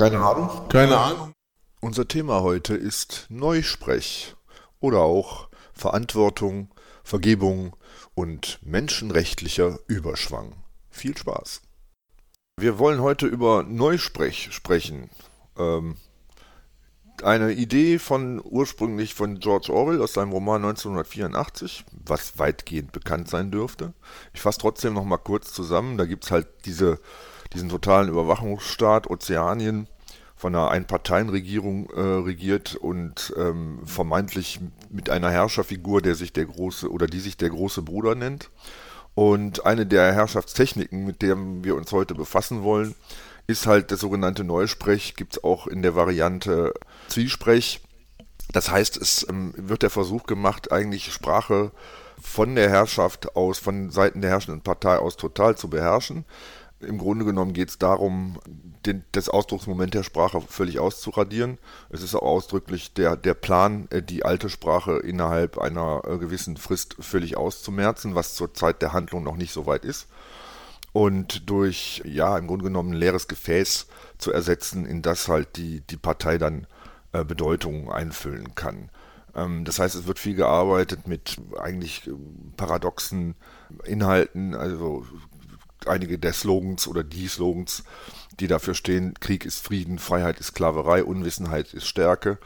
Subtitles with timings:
[0.00, 0.48] Keine Ahnung.
[0.70, 1.34] Keine Ahnung.
[1.80, 4.34] Unser Thema heute ist Neusprech
[4.80, 6.70] oder auch Verantwortung,
[7.04, 7.76] Vergebung
[8.14, 10.54] und menschenrechtlicher Überschwang.
[10.88, 11.60] Viel Spaß.
[12.56, 15.10] Wir wollen heute über Neusprech sprechen.
[15.58, 15.98] Ähm,
[17.22, 23.50] eine Idee von ursprünglich von George Orwell aus seinem Roman 1984, was weitgehend bekannt sein
[23.50, 23.92] dürfte.
[24.32, 25.98] Ich fasse trotzdem noch mal kurz zusammen.
[25.98, 27.00] Da gibt es halt diese,
[27.52, 29.88] diesen totalen Überwachungsstaat Ozeanien
[30.36, 36.90] von einer Einparteienregierung äh, regiert und ähm, vermeintlich mit einer Herrscherfigur, der sich der große
[36.90, 38.50] oder die sich der große Bruder nennt.
[39.14, 42.94] Und eine der Herrschaftstechniken, mit der wir uns heute befassen wollen,
[43.46, 46.72] ist halt das sogenannte Neusprech, gibt es auch in der Variante
[47.08, 47.82] Zwiesprech.
[48.52, 51.70] Das heißt, es ähm, wird der Versuch gemacht, eigentlich Sprache
[52.22, 56.24] von der Herrschaft aus, von Seiten der herrschenden Partei aus total zu beherrschen.
[56.80, 58.38] Im Grunde genommen geht es darum,
[58.86, 61.58] den, das Ausdrucksmoment der Sprache völlig auszuradieren.
[61.90, 66.56] Es ist auch ausdrücklich der, der Plan, äh, die alte Sprache innerhalb einer äh, gewissen
[66.56, 70.08] Frist völlig auszumerzen, was zur Zeit der Handlung noch nicht so weit ist.
[70.92, 73.86] Und durch, ja, im Grunde genommen ein leeres Gefäß
[74.18, 76.66] zu ersetzen, in das halt die, die Partei dann
[77.12, 78.90] äh, Bedeutung einfüllen kann.
[79.34, 82.12] Ähm, das heißt, es wird viel gearbeitet mit eigentlich äh,
[82.56, 83.34] paradoxen
[83.84, 85.06] Inhalten, also
[85.86, 87.84] einige der Slogans oder die Slogans,
[88.38, 92.38] die dafür stehen, Krieg ist Frieden, Freiheit ist Sklaverei, Unwissenheit ist Stärke.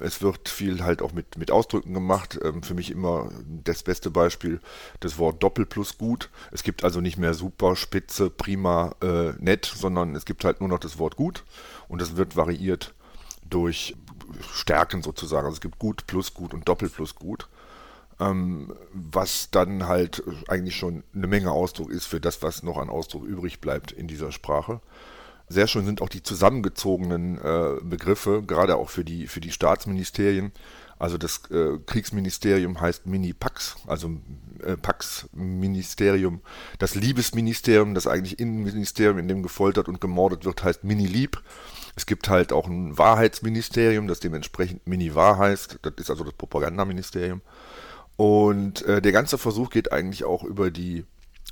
[0.00, 2.38] Es wird viel halt auch mit, mit Ausdrücken gemacht.
[2.44, 3.30] Ähm, für mich immer
[3.64, 4.60] das beste Beispiel
[5.00, 6.30] das Wort Doppel plus gut.
[6.52, 10.68] Es gibt also nicht mehr super, spitze, prima, äh, nett, sondern es gibt halt nur
[10.68, 11.44] noch das Wort gut
[11.88, 12.94] und das wird variiert
[13.50, 13.96] durch
[14.52, 15.46] Stärken sozusagen.
[15.46, 17.48] Also es gibt gut plus gut und Doppel plus gut
[18.20, 22.90] ähm, was dann halt eigentlich schon eine Menge Ausdruck ist für das, was noch an
[22.90, 24.80] Ausdruck übrig bleibt in dieser Sprache.
[25.50, 30.52] Sehr schön sind auch die zusammengezogenen äh, Begriffe, gerade auch für die, für die Staatsministerien.
[30.98, 34.10] Also das äh, Kriegsministerium heißt Mini-Pax, also
[34.62, 36.40] äh, Pax-Ministerium.
[36.78, 41.40] Das Liebesministerium, das eigentlich Innenministerium, in dem gefoltert und gemordet wird, heißt Mini-Lieb.
[41.96, 45.78] Es gibt halt auch ein Wahrheitsministerium, das dementsprechend Mini-Wahr heißt.
[45.82, 47.40] Das ist also das Propagandaministerium.
[48.18, 51.04] Und äh, der ganze Versuch geht eigentlich auch über die,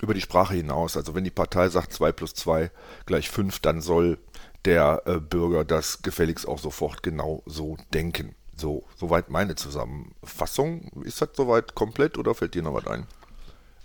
[0.02, 0.96] über die Sprache hinaus.
[0.96, 2.72] Also wenn die Partei sagt 2 plus 2
[3.06, 4.18] gleich 5, dann soll
[4.64, 8.34] der äh, Bürger das gefälligst auch sofort genau so denken.
[8.56, 10.90] So, soweit meine Zusammenfassung.
[11.04, 13.06] Ist das soweit komplett oder fällt dir noch was ein?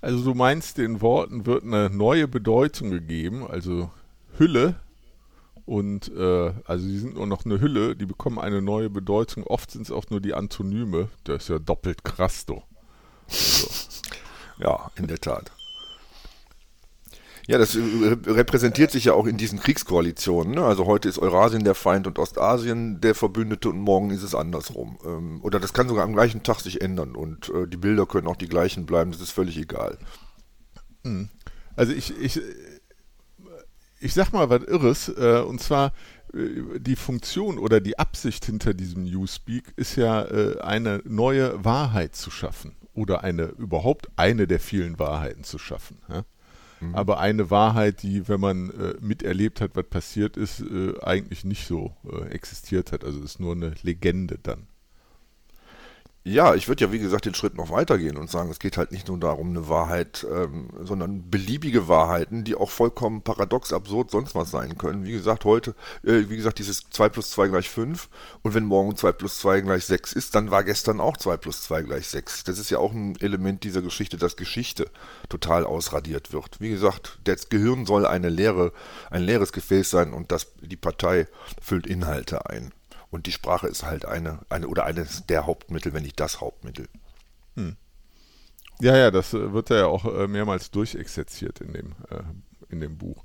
[0.01, 3.91] Also du meinst, den Worten wird eine neue Bedeutung gegeben, also
[4.39, 4.73] Hülle.
[5.67, 9.43] Und äh, also sie sind nur noch eine Hülle, die bekommen eine neue Bedeutung.
[9.43, 11.09] Oft sind es auch nur die Antonyme.
[11.25, 12.63] Das ist ja doppelt krass, doch.
[13.31, 13.67] So.
[14.59, 15.51] Ja, in der Tat.
[17.47, 20.53] Ja, das repräsentiert sich ja auch in diesen Kriegskoalitionen.
[20.53, 20.63] Ne?
[20.63, 24.99] Also heute ist Eurasien der Feind und Ostasien der Verbündete und morgen ist es andersrum.
[25.03, 28.27] Ähm, oder das kann sogar am gleichen Tag sich ändern und äh, die Bilder können
[28.27, 29.97] auch die gleichen bleiben, das ist völlig egal.
[31.03, 31.29] Hm.
[31.75, 32.39] Also ich, ich,
[33.99, 35.91] ich sag mal was Irres, äh, und zwar äh,
[36.33, 40.23] die Funktion oder die Absicht hinter diesem Newspeak ist ja
[40.61, 45.97] eine neue Wahrheit zu schaffen oder eine überhaupt eine der vielen Wahrheiten zu schaffen.
[46.09, 46.23] Ja?
[46.81, 46.95] Mhm.
[46.95, 51.67] Aber eine Wahrheit, die, wenn man äh, miterlebt hat, was passiert ist, äh, eigentlich nicht
[51.67, 53.03] so äh, existiert hat.
[53.03, 54.67] Also ist nur eine Legende dann.
[56.23, 58.91] Ja, ich würde ja wie gesagt den Schritt noch weitergehen und sagen, es geht halt
[58.91, 64.35] nicht nur darum, eine Wahrheit, ähm, sondern beliebige Wahrheiten, die auch vollkommen paradox, absurd, sonst
[64.35, 65.03] was sein können.
[65.03, 65.73] Wie gesagt, heute,
[66.03, 68.07] äh, wie gesagt, dieses 2 plus 2 gleich 5
[68.43, 71.63] und wenn morgen 2 plus 2 gleich 6 ist, dann war gestern auch 2 plus
[71.63, 72.43] 2 gleich 6.
[72.43, 74.91] Das ist ja auch ein Element dieser Geschichte, dass Geschichte
[75.27, 76.61] total ausradiert wird.
[76.61, 78.73] Wie gesagt, das Gehirn soll eine leere,
[79.09, 81.27] ein leeres Gefäß sein und das, die Partei
[81.59, 82.71] füllt Inhalte ein.
[83.11, 86.87] Und die Sprache ist halt eine, eine oder eines der Hauptmittel, wenn nicht das Hauptmittel.
[87.55, 87.75] Hm.
[88.79, 92.23] Ja, ja, das äh, wird ja auch äh, mehrmals durchexerziert in dem, äh,
[92.69, 93.23] in dem Buch.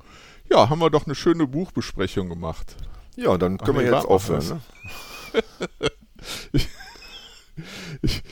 [0.50, 2.76] Ja, haben wir doch eine schöne Buchbesprechung gemacht.
[3.16, 4.60] Ja, dann können Ach, wir jetzt aufhören.
[5.32, 5.42] Ne?
[6.52, 6.68] ich,
[8.02, 8.22] ich,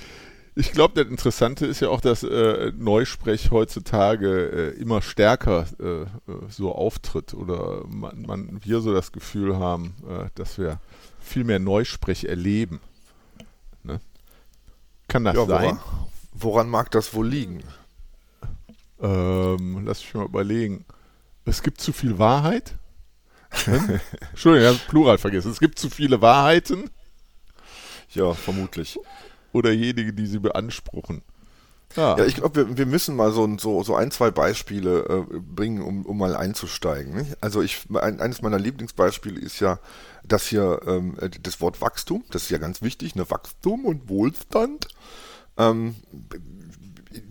[0.55, 6.07] ich glaube, das Interessante ist ja auch, dass äh, Neusprech heutzutage äh, immer stärker äh,
[6.49, 9.95] so auftritt oder man, man, wir so das Gefühl haben,
[10.35, 10.81] dass wir
[11.25, 12.81] viel mehr Neusprech erleben.
[13.83, 14.01] Ne?
[15.09, 15.65] Kann das ja, sein?
[15.65, 17.63] Woran, woran, mag das wohl liegen?
[19.01, 20.85] Ähm, lass mich mal überlegen.
[21.45, 22.75] Es gibt zu viel Wahrheit.
[23.67, 24.01] Ne?
[24.31, 25.51] Entschuldigung, ich habe Plural vergessen.
[25.51, 26.91] Es gibt zu viele Wahrheiten.
[28.11, 28.99] Ja, vermutlich.
[29.53, 31.23] Oder jenige, die sie beanspruchen.
[31.97, 35.39] Ja, ja ich glaube, wir, wir müssen mal so, so, so ein, zwei Beispiele äh,
[35.39, 37.15] bringen, um, um mal einzusteigen.
[37.15, 37.37] Nicht?
[37.41, 39.79] Also ich, ein, eines meiner Lieblingsbeispiele ist ja,
[40.25, 44.89] dass hier ähm, das Wort Wachstum, das ist ja ganz wichtig, ne, Wachstum und Wohlstand.
[45.57, 45.95] Ähm,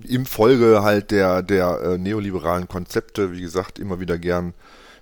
[0.07, 4.53] im Folge halt der, der äh, neoliberalen Konzepte, wie gesagt, immer wieder gern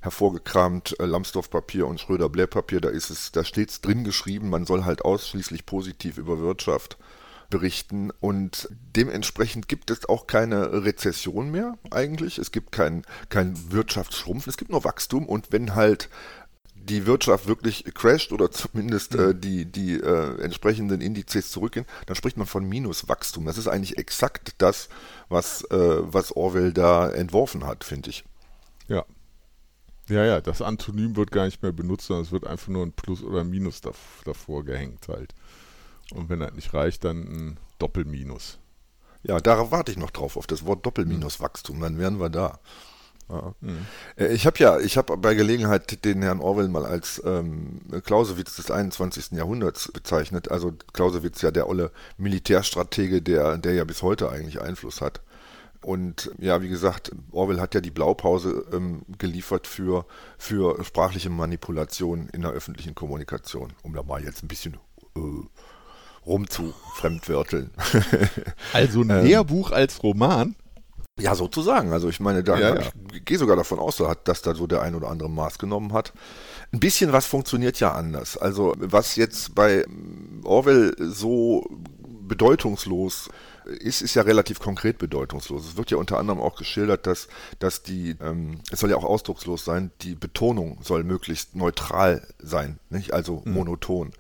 [0.02, 5.06] hervorgekramt, äh, Lambsdorff-Papier und Schröder-Blair-Papier, da ist es, da steht's drin geschrieben, man soll halt
[5.06, 6.98] ausschließlich positiv über Wirtschaft
[7.52, 12.40] berichten und dementsprechend gibt es auch keine Rezession mehr eigentlich.
[12.40, 16.10] Es gibt kein, kein Wirtschaftsschrumpfen, es gibt nur Wachstum und wenn halt
[16.76, 22.38] die Wirtschaft wirklich crasht oder zumindest äh, die, die äh, entsprechenden Indizes zurückgehen, dann spricht
[22.38, 23.46] man von Minuswachstum.
[23.46, 24.90] Das ist eigentlich exakt das,
[25.30, 28.24] was, äh, was Orwell da entworfen hat, finde ich.
[28.88, 29.06] Ja.
[30.10, 32.92] Ja, ja, das Antonym wird gar nicht mehr benutzt, sondern es wird einfach nur ein
[32.92, 35.34] Plus oder ein Minus davor gehängt halt.
[36.12, 38.60] Und wenn das nicht reicht, dann ein Doppelminus.
[39.24, 42.60] Ja, darauf warte ich noch drauf, auf das Wort Doppelminuswachstum, dann wären wir da.
[43.30, 43.54] Ja.
[43.62, 43.86] Mhm.
[44.18, 48.72] Ich habe ja, ich habe bei Gelegenheit den Herrn Orwell mal als ähm, Clausewitz des
[48.72, 49.32] 21.
[49.32, 50.52] Jahrhunderts bezeichnet.
[50.52, 55.22] Also Clausewitz ja der olle Militärstratege, der, der ja bis heute eigentlich Einfluss hat.
[55.84, 60.06] Und ja, wie gesagt, Orwell hat ja die Blaupause ähm, geliefert für,
[60.38, 64.78] für sprachliche Manipulation in der öffentlichen Kommunikation, um da mal jetzt ein bisschen
[65.16, 65.20] äh,
[66.26, 67.72] rumzufremdwörteln.
[68.74, 70.56] also ein ähm, Lehrbuch als Roman?
[71.20, 71.92] Ja, sozusagen.
[71.94, 72.82] Also ich meine, da ja, ja.
[73.14, 76.14] ich gehe sogar davon aus, dass da so der ein oder andere Maß genommen hat.
[76.72, 78.38] Ein bisschen was funktioniert ja anders.
[78.38, 79.86] Also was jetzt bei
[80.44, 81.68] Orwell so
[82.28, 83.30] bedeutungslos
[83.66, 85.66] ist, ist ja relativ konkret bedeutungslos.
[85.66, 87.28] Es wird ja unter anderem auch geschildert, dass,
[87.60, 92.80] dass die, ähm, es soll ja auch ausdruckslos sein, die Betonung soll möglichst neutral sein,
[92.90, 93.14] nicht?
[93.14, 93.54] also mhm.
[93.54, 94.12] monoton.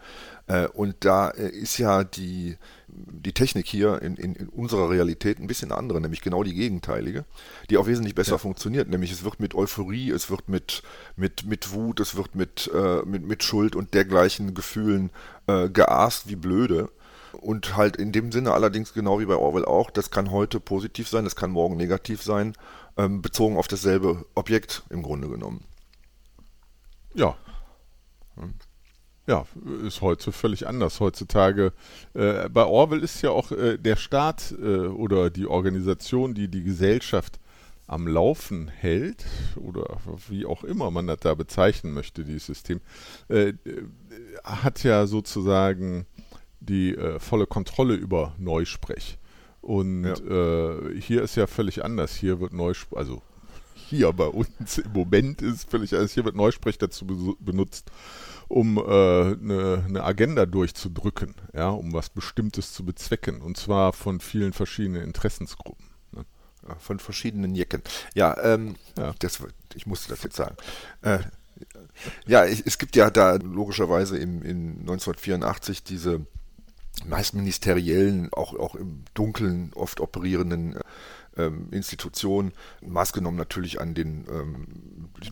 [0.51, 2.57] Äh, und da äh, ist ja die,
[2.87, 7.23] die Technik hier in, in, in, unserer Realität ein bisschen andere, nämlich genau die gegenteilige,
[7.69, 8.37] die auch wesentlich besser ja.
[8.37, 8.89] funktioniert.
[8.89, 10.83] Nämlich es wird mit Euphorie, es wird mit,
[11.15, 15.11] mit, mit Wut, es wird mit, äh, mit, mit Schuld und dergleichen Gefühlen
[15.47, 16.89] äh, geaßt wie blöde.
[17.39, 21.07] Und halt in dem Sinne allerdings genau wie bei Orwell auch, das kann heute positiv
[21.07, 22.55] sein, das kann morgen negativ sein,
[22.97, 25.63] ähm, bezogen auf dasselbe Objekt im Grunde genommen.
[27.13, 27.37] Ja.
[28.35, 28.53] Hm.
[29.27, 29.45] Ja,
[29.85, 30.99] ist heute völlig anders.
[30.99, 31.73] Heutzutage,
[32.13, 36.63] äh, bei Orwell ist ja auch äh, der Staat äh, oder die Organisation, die die
[36.63, 37.39] Gesellschaft
[37.85, 39.25] am Laufen hält,
[39.57, 39.97] oder
[40.29, 42.79] wie auch immer man das da bezeichnen möchte, dieses System,
[43.29, 43.55] äh, äh,
[44.43, 46.05] hat ja sozusagen
[46.61, 49.17] die äh, volle Kontrolle über Neusprech.
[49.61, 50.79] Und ja.
[50.99, 52.15] hier ist ja völlig anders.
[52.15, 53.21] Hier wird Neusprech, also
[53.91, 56.13] hier bei uns im Moment ist völlig anders.
[56.13, 57.05] Hier wird Neusprech dazu
[57.39, 57.91] benutzt,
[58.47, 64.19] um äh, eine, eine, Agenda durchzudrücken, ja, um was Bestimmtes zu bezwecken, und zwar von
[64.19, 65.85] vielen verschiedenen Interessensgruppen.
[66.13, 66.25] Ne?
[66.67, 67.83] Ja, von verschiedenen Jecken.
[68.15, 69.13] Ja, ähm, ja.
[69.19, 69.39] Das,
[69.75, 70.55] ich musste das jetzt sagen.
[71.01, 71.19] Äh,
[72.25, 76.25] ja, es gibt ja da logischerweise im, in 1984 diese
[77.05, 80.77] meist ministeriellen, auch, auch im Dunkeln oft operierenden
[81.37, 82.53] ähm, Institutionen,
[82.85, 84.67] maßgenommen natürlich an den ähm,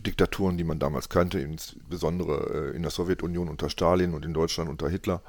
[0.06, 4.70] Diktaturen, die man damals kannte, insbesondere äh, in der Sowjetunion unter Stalin und in Deutschland
[4.70, 5.22] unter Hitler.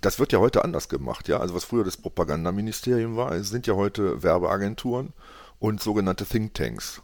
[0.00, 1.38] Das wird ja heute anders gemacht, ja.
[1.38, 5.12] Also was früher das Propagandaministerium war, sind ja heute Werbeagenturen
[5.58, 7.02] und sogenannte Thinktanks.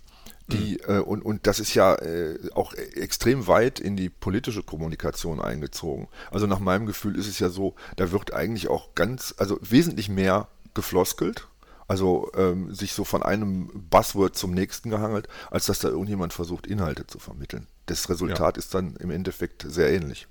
[0.49, 0.95] Die, mhm.
[0.95, 6.09] äh, und, und das ist ja äh, auch extrem weit in die politische Kommunikation eingezogen.
[6.31, 10.09] Also nach meinem Gefühl ist es ja so, da wird eigentlich auch ganz, also wesentlich
[10.09, 11.49] mehr gefloskelt,
[11.87, 16.67] also ähm, sich so von einem Buzzword zum nächsten gehangelt, als dass da irgendjemand versucht,
[16.67, 17.67] Inhalte zu vermitteln.
[17.87, 18.59] Das Resultat ja.
[18.59, 20.27] ist dann im Endeffekt sehr ähnlich.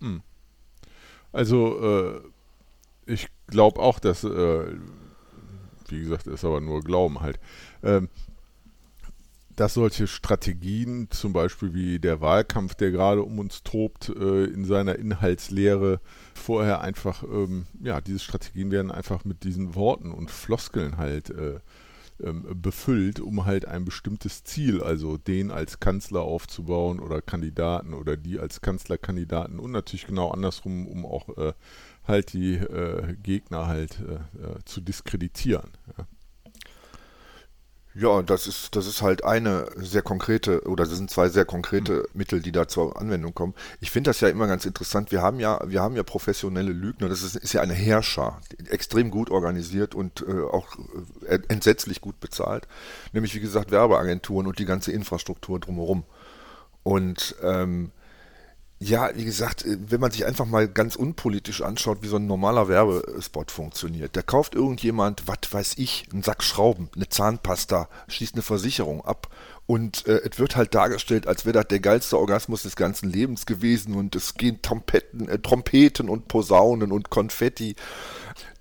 [0.00, 0.22] Hm.
[1.32, 2.20] Also äh,
[3.06, 4.74] ich glaube auch, dass, äh,
[5.88, 7.38] wie gesagt, ist aber nur Glauben halt,
[7.82, 8.02] äh,
[9.60, 14.64] dass solche Strategien, zum Beispiel wie der Wahlkampf, der gerade um uns tobt, äh, in
[14.64, 16.00] seiner Inhaltslehre
[16.32, 21.60] vorher einfach, ähm, ja, diese Strategien werden einfach mit diesen Worten und Floskeln halt äh,
[22.24, 28.16] ähm, befüllt, um halt ein bestimmtes Ziel, also den als Kanzler aufzubauen oder Kandidaten oder
[28.16, 31.52] die als Kanzlerkandidaten und natürlich genau andersrum, um auch äh,
[32.08, 32.58] halt die
[33.22, 33.98] Gegner halt
[34.64, 35.70] zu diskreditieren.
[35.98, 36.06] Ja.
[37.92, 41.94] Ja, das ist, das ist halt eine sehr konkrete, oder das sind zwei sehr konkrete
[41.94, 42.04] mhm.
[42.14, 43.54] Mittel, die da zur Anwendung kommen.
[43.80, 45.10] Ich finde das ja immer ganz interessant.
[45.10, 47.08] Wir haben ja, wir haben ja professionelle Lügner.
[47.08, 50.68] Das ist, ist ja eine Herrscher, extrem gut organisiert und äh, auch
[51.26, 52.68] äh, entsetzlich gut bezahlt.
[53.12, 56.04] Nämlich, wie gesagt, Werbeagenturen und die ganze Infrastruktur drumherum.
[56.84, 57.90] Und ähm,
[58.82, 62.26] Ja, wie gesagt, äh, wenn man sich einfach mal ganz unpolitisch anschaut, wie so ein
[62.26, 64.16] normaler Werbespot funktioniert.
[64.16, 69.28] Da kauft irgendjemand, was weiß ich, einen Sack Schrauben, eine Zahnpasta, schließt eine Versicherung ab
[69.66, 73.44] und äh, es wird halt dargestellt, als wäre das der geilste Orgasmus des ganzen Lebens
[73.44, 77.76] gewesen und es gehen Trompeten, äh, Trompeten und Posaunen und Konfetti.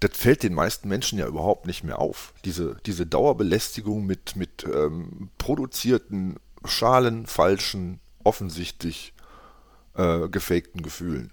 [0.01, 2.33] Das fällt den meisten Menschen ja überhaupt nicht mehr auf.
[2.43, 6.35] Diese, diese Dauerbelästigung mit, mit ähm, produzierten
[6.65, 9.13] Schalen, falschen, offensichtlich
[9.99, 11.31] äh, gefakten Gefühlen.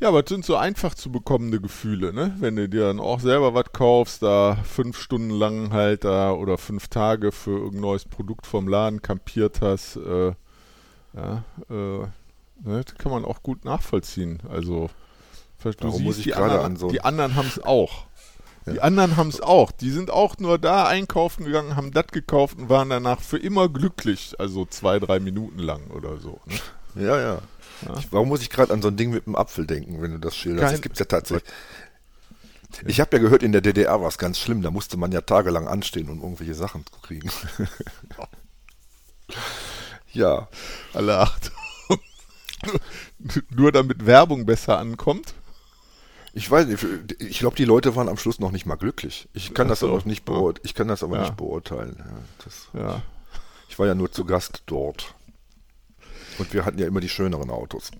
[0.00, 2.34] Ja, aber es sind so einfach zu bekommende Gefühle, ne?
[2.38, 6.56] Wenn du dir dann auch selber was kaufst, da fünf Stunden lang halt da oder
[6.56, 10.32] fünf Tage für irgendein neues Produkt vom Laden kampiert hast, äh,
[11.12, 14.38] ja, äh, ne, das kann man auch gut nachvollziehen.
[14.48, 14.88] Also,
[15.62, 18.06] du Darum siehst, muss ich die, gerade anderen, an so- die anderen haben es auch.
[18.66, 19.72] Die anderen haben es auch.
[19.72, 23.68] Die sind auch nur da einkaufen gegangen, haben das gekauft und waren danach für immer
[23.68, 24.34] glücklich.
[24.38, 26.40] Also zwei, drei Minuten lang oder so.
[26.94, 27.06] Ne?
[27.06, 27.38] Ja, ja.
[27.98, 30.18] Ich, warum muss ich gerade an so ein Ding mit einem Apfel denken, wenn du
[30.18, 30.74] das schilderst?
[30.74, 31.50] Das gibt ja tatsächlich.
[32.86, 34.62] Ich habe ja gehört, in der DDR war es ganz schlimm.
[34.62, 37.30] Da musste man ja tagelang anstehen, um irgendwelche Sachen zu kriegen.
[40.12, 40.48] ja,
[40.92, 41.54] Alle Achtung.
[43.50, 45.34] Nur damit Werbung besser ankommt.
[46.32, 46.84] Ich weiß nicht.
[47.20, 49.28] Ich glaube, die Leute waren am Schluss noch nicht mal glücklich.
[49.32, 49.92] Ich kann Ach das so.
[49.94, 50.62] aber nicht beurteilen.
[50.64, 51.22] Ich kann das aber Ja.
[51.22, 51.96] nicht beurteilen.
[52.74, 53.02] Ja, Ja.
[53.68, 55.14] ich war ja nur zu Gast dort.
[56.38, 57.90] Und wir hatten ja immer die schöneren Autos.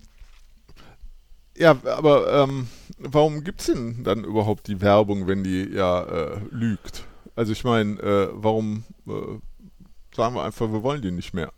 [1.57, 7.05] Ja, aber ähm, warum gibt's denn dann überhaupt die Werbung, wenn die ja äh, lügt?
[7.35, 9.11] Also ich meine, äh, warum äh,
[10.15, 11.51] sagen wir einfach, wir wollen die nicht mehr?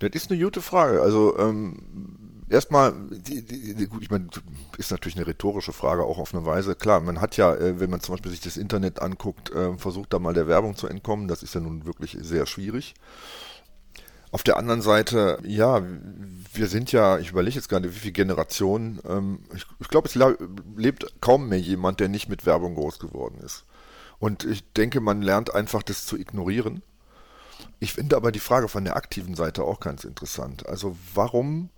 [0.00, 1.02] Das ist eine gute Frage.
[1.02, 2.19] Also ähm,
[2.50, 4.28] erstmal, die, die, gut, ich meine,
[4.76, 6.74] ist natürlich eine rhetorische Frage auch auf eine Weise.
[6.74, 10.12] Klar, man hat ja, äh, wenn man zum Beispiel sich das Internet anguckt, äh, versucht
[10.12, 11.28] da mal der Werbung zu entkommen.
[11.28, 12.94] Das ist ja nun wirklich sehr schwierig.
[14.32, 15.82] Auf der anderen Seite, ja,
[16.52, 20.18] wir sind ja, ich überlege jetzt gerade, wie viele Generationen, ähm, ich, ich glaube, es
[20.76, 23.64] lebt kaum mehr jemand, der nicht mit Werbung groß geworden ist.
[24.18, 26.82] Und ich denke, man lernt einfach das zu ignorieren.
[27.80, 30.66] Ich finde aber die Frage von der aktiven Seite auch ganz interessant.
[30.68, 31.70] Also warum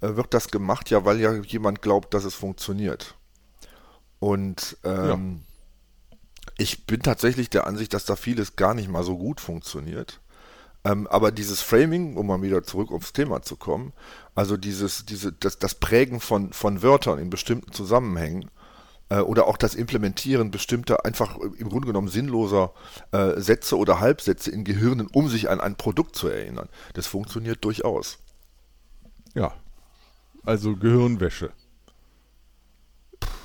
[0.00, 0.90] wird das gemacht?
[0.90, 3.14] Ja, weil ja jemand glaubt, dass es funktioniert.
[4.18, 5.42] Und ähm,
[6.58, 10.20] ich bin tatsächlich der Ansicht, dass da vieles gar nicht mal so gut funktioniert.
[10.84, 13.92] Ähm, aber dieses Framing, um mal wieder zurück aufs Thema zu kommen,
[14.34, 18.50] also dieses, diese, das, das Prägen von, von Wörtern in bestimmten Zusammenhängen,
[19.08, 22.72] äh, oder auch das Implementieren bestimmter, einfach äh, im Grunde genommen sinnloser
[23.12, 26.68] äh, Sätze oder Halbsätze in Gehirnen, um sich an ein Produkt zu erinnern.
[26.94, 28.18] Das funktioniert durchaus.
[29.34, 29.54] Ja.
[30.46, 31.50] Also Gehirnwäsche.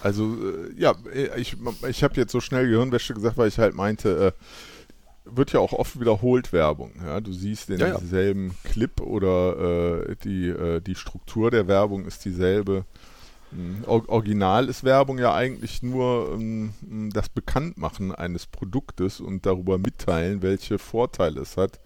[0.01, 0.95] Also, äh, ja,
[1.35, 5.59] ich, ich habe jetzt so schnell Gehirnwäsche gesagt, weil ich halt meinte, äh, wird ja
[5.59, 6.93] auch oft wiederholt Werbung.
[7.03, 7.19] Ja?
[7.19, 7.97] Du siehst Ja, ja.
[7.97, 12.85] denselben Clip oder äh, die, äh, die Struktur der Werbung ist dieselbe.
[13.51, 13.83] Mhm.
[13.85, 16.73] Or Original ist Werbung ja eigentlich nur ähm,
[17.13, 21.79] das Bekanntmachen eines Produktes und darüber mitteilen, welche Vorteile es hat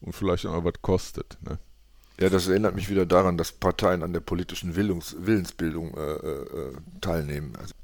[0.00, 1.38] und vielleicht auch mal was kostet.
[1.42, 1.58] Ne?
[2.20, 6.72] Ja, das erinnert mich wieder daran, dass Parteien an der politischen Willens, Willensbildung äh, äh,
[7.00, 7.54] teilnehmen.
[7.56, 7.74] Also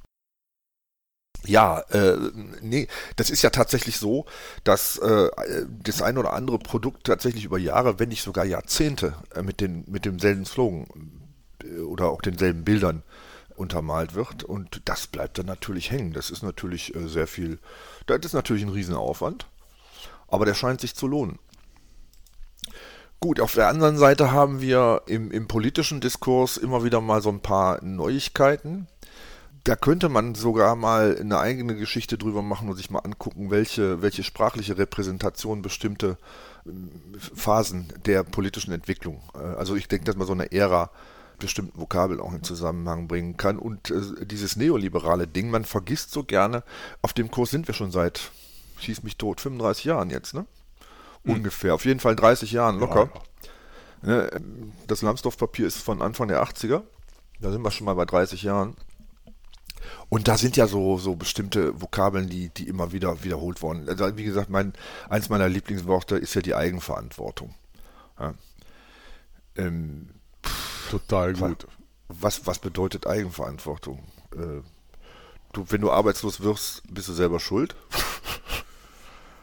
[1.46, 2.16] ja, äh,
[2.62, 4.24] nee, das ist ja tatsächlich so,
[4.64, 5.28] dass äh,
[5.68, 9.84] das ein oder andere Produkt tatsächlich über Jahre, wenn nicht sogar Jahrzehnte äh, mit, den,
[9.86, 10.86] mit demselben Slogan
[11.62, 13.02] äh, oder auch denselben Bildern
[13.56, 16.12] untermalt wird und das bleibt dann natürlich hängen.
[16.12, 17.58] Das ist natürlich äh, sehr viel,
[18.06, 19.46] das ist natürlich ein Riesenaufwand,
[20.28, 21.38] aber der scheint sich zu lohnen.
[23.24, 27.30] Gut, auf der anderen Seite haben wir im, im politischen Diskurs immer wieder mal so
[27.30, 28.86] ein paar Neuigkeiten.
[29.64, 34.02] Da könnte man sogar mal eine eigene Geschichte drüber machen und sich mal angucken, welche,
[34.02, 36.18] welche sprachliche Repräsentation bestimmte
[36.66, 40.90] ähm, Phasen der politischen Entwicklung, äh, also ich denke, dass man so eine Ära
[41.38, 43.58] bestimmten Vokabeln auch in Zusammenhang bringen kann.
[43.58, 46.62] Und äh, dieses neoliberale Ding, man vergisst so gerne,
[47.00, 48.32] auf dem Kurs sind wir schon seit,
[48.80, 50.44] schieß mich tot, 35 Jahren jetzt, ne?
[51.24, 53.10] Ungefähr, auf jeden Fall 30 Jahren locker.
[54.02, 54.30] Ne,
[54.86, 56.82] Das Lambsdorff-Papier ist von Anfang der 80er.
[57.40, 58.76] Da sind wir schon mal bei 30 Jahren.
[60.08, 63.88] Und da sind ja so, so bestimmte Vokabeln, die, die immer wieder wiederholt worden.
[63.88, 64.72] Also wie gesagt, mein,
[65.08, 67.54] eins meiner Lieblingsworte ist ja die Eigenverantwortung.
[68.18, 68.34] Ja.
[69.56, 70.10] Ähm,
[70.90, 71.66] Total gut.
[72.08, 74.04] was, was bedeutet Eigenverantwortung?
[74.32, 74.62] Äh,
[75.52, 77.74] du, wenn du arbeitslos wirst, bist du selber schuld.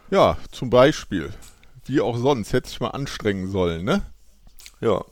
[0.10, 1.34] Ja, zum Beispiel.
[1.86, 4.04] Wie auch sonst, hätte ich mal anstrengen sollen, ne?
[4.80, 5.04] Ja.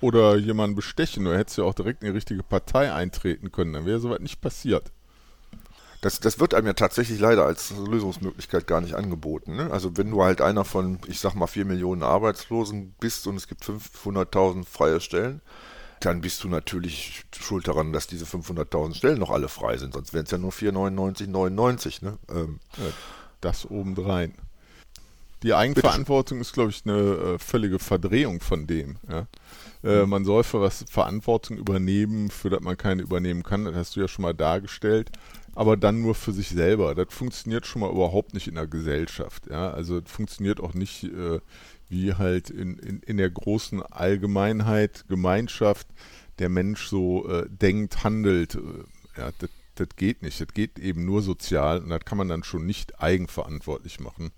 [0.00, 3.72] Oder jemanden bestechen, oder hättest du ja auch direkt in die richtige Partei eintreten können,
[3.72, 4.92] dann wäre soweit nicht passiert.
[6.00, 9.56] Das, das wird einem ja tatsächlich leider als Lösungsmöglichkeit gar nicht angeboten.
[9.56, 9.70] Ne?
[9.72, 13.48] Also wenn du halt einer von, ich sag mal, vier Millionen Arbeitslosen bist und es
[13.48, 15.40] gibt 500.000 freie Stellen,
[15.98, 19.94] dann bist du natürlich schuld daran, dass diese 500.000 Stellen noch alle frei sind.
[19.94, 22.04] Sonst wären es ja nur 4,99,99.
[22.04, 22.18] Ne?
[22.30, 22.60] Ähm,
[23.40, 24.34] das obendrein.
[25.42, 28.96] Die Eigenverantwortung ist, glaube ich, eine äh, völlige Verdrehung von dem.
[29.08, 29.26] Ja?
[29.84, 30.10] Äh, mhm.
[30.10, 33.64] man soll für was Verantwortung übernehmen, für das man keine übernehmen kann.
[33.64, 35.10] Das hast du ja schon mal dargestellt.
[35.54, 36.94] Aber dann nur für sich selber.
[36.94, 39.48] Das funktioniert schon mal überhaupt nicht in der Gesellschaft.
[39.48, 39.70] Ja?
[39.70, 41.40] Also funktioniert auch nicht äh,
[41.88, 45.86] wie halt in, in, in der großen Allgemeinheit, Gemeinschaft,
[46.38, 48.56] der Mensch so äh, denkt, handelt.
[48.56, 49.50] Äh, ja, das,
[49.80, 50.40] das geht nicht.
[50.40, 54.32] Das geht eben nur sozial und das kann man dann schon nicht eigenverantwortlich machen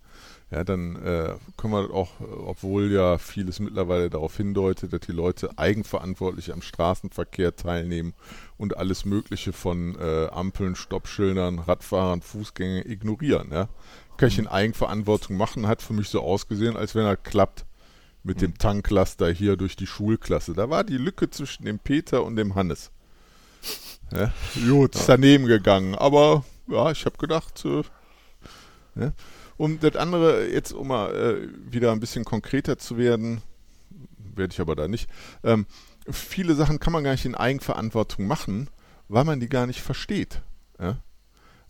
[0.50, 5.56] ja, dann äh, können wir auch, obwohl ja vieles mittlerweile darauf hindeutet, dass die Leute
[5.56, 8.14] eigenverantwortlich am Straßenverkehr teilnehmen
[8.56, 13.50] und alles Mögliche von äh, Ampeln, Stoppschildern, Radfahrern, Fußgängern ignorieren.
[13.52, 13.68] Ja.
[14.16, 17.64] Kann ich in Eigenverantwortung machen, hat für mich so ausgesehen, als wenn er klappt
[18.24, 20.52] mit dem Tanklaster hier durch die Schulklasse.
[20.52, 22.90] Da war die Lücke zwischen dem Peter und dem Hannes.
[24.12, 24.32] Ja,
[24.68, 27.82] gut, ist daneben gegangen, aber ja, ich habe gedacht, äh,
[28.96, 29.12] ja.
[29.56, 33.42] Und das andere, jetzt um mal äh, wieder ein bisschen konkreter zu werden,
[34.34, 35.08] werde ich aber da nicht,
[35.44, 35.66] ähm,
[36.08, 38.68] viele Sachen kann man gar nicht in Eigenverantwortung machen,
[39.08, 40.40] weil man die gar nicht versteht.
[40.80, 40.98] Ja?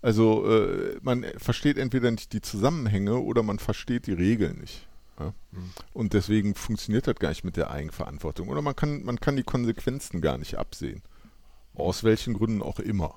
[0.02, 4.86] Also äh, man versteht entweder nicht die Zusammenhänge oder man versteht die Regeln nicht.
[5.18, 5.34] Ja?
[5.50, 5.70] Mhm.
[5.92, 8.48] Und deswegen funktioniert das gar nicht mit der Eigenverantwortung.
[8.48, 11.02] Oder man kann, man kann die Konsequenzen gar nicht absehen.
[11.74, 13.14] Aus welchen Gründen auch immer.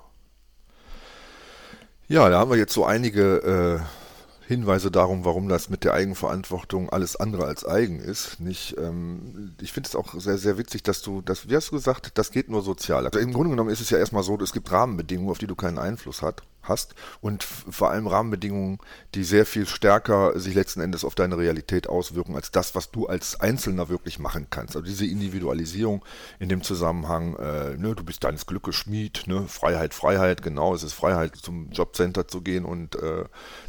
[2.08, 6.90] Ja, da haben wir jetzt so einige äh, Hinweise darum, warum das mit der Eigenverantwortung
[6.90, 8.40] alles andere als eigen ist.
[8.40, 11.76] Nicht, ähm, ich finde es auch sehr, sehr witzig, dass du, das, wie hast du
[11.76, 13.06] gesagt, das geht nur sozial.
[13.06, 15.54] Also im Grunde genommen ist es ja erstmal so, es gibt Rahmenbedingungen, auf die du
[15.54, 18.78] keinen Einfluss hast hast und vor allem Rahmenbedingungen,
[19.14, 23.06] die sehr viel stärker sich letzten Endes auf deine Realität auswirken, als das, was du
[23.06, 24.76] als Einzelner wirklich machen kannst.
[24.76, 26.04] Also diese Individualisierung
[26.38, 30.82] in dem Zusammenhang, äh, ne, du bist deines Glückes Schmied, ne, Freiheit, Freiheit, genau, es
[30.82, 33.24] ist Freiheit, zum Jobcenter zu gehen und äh,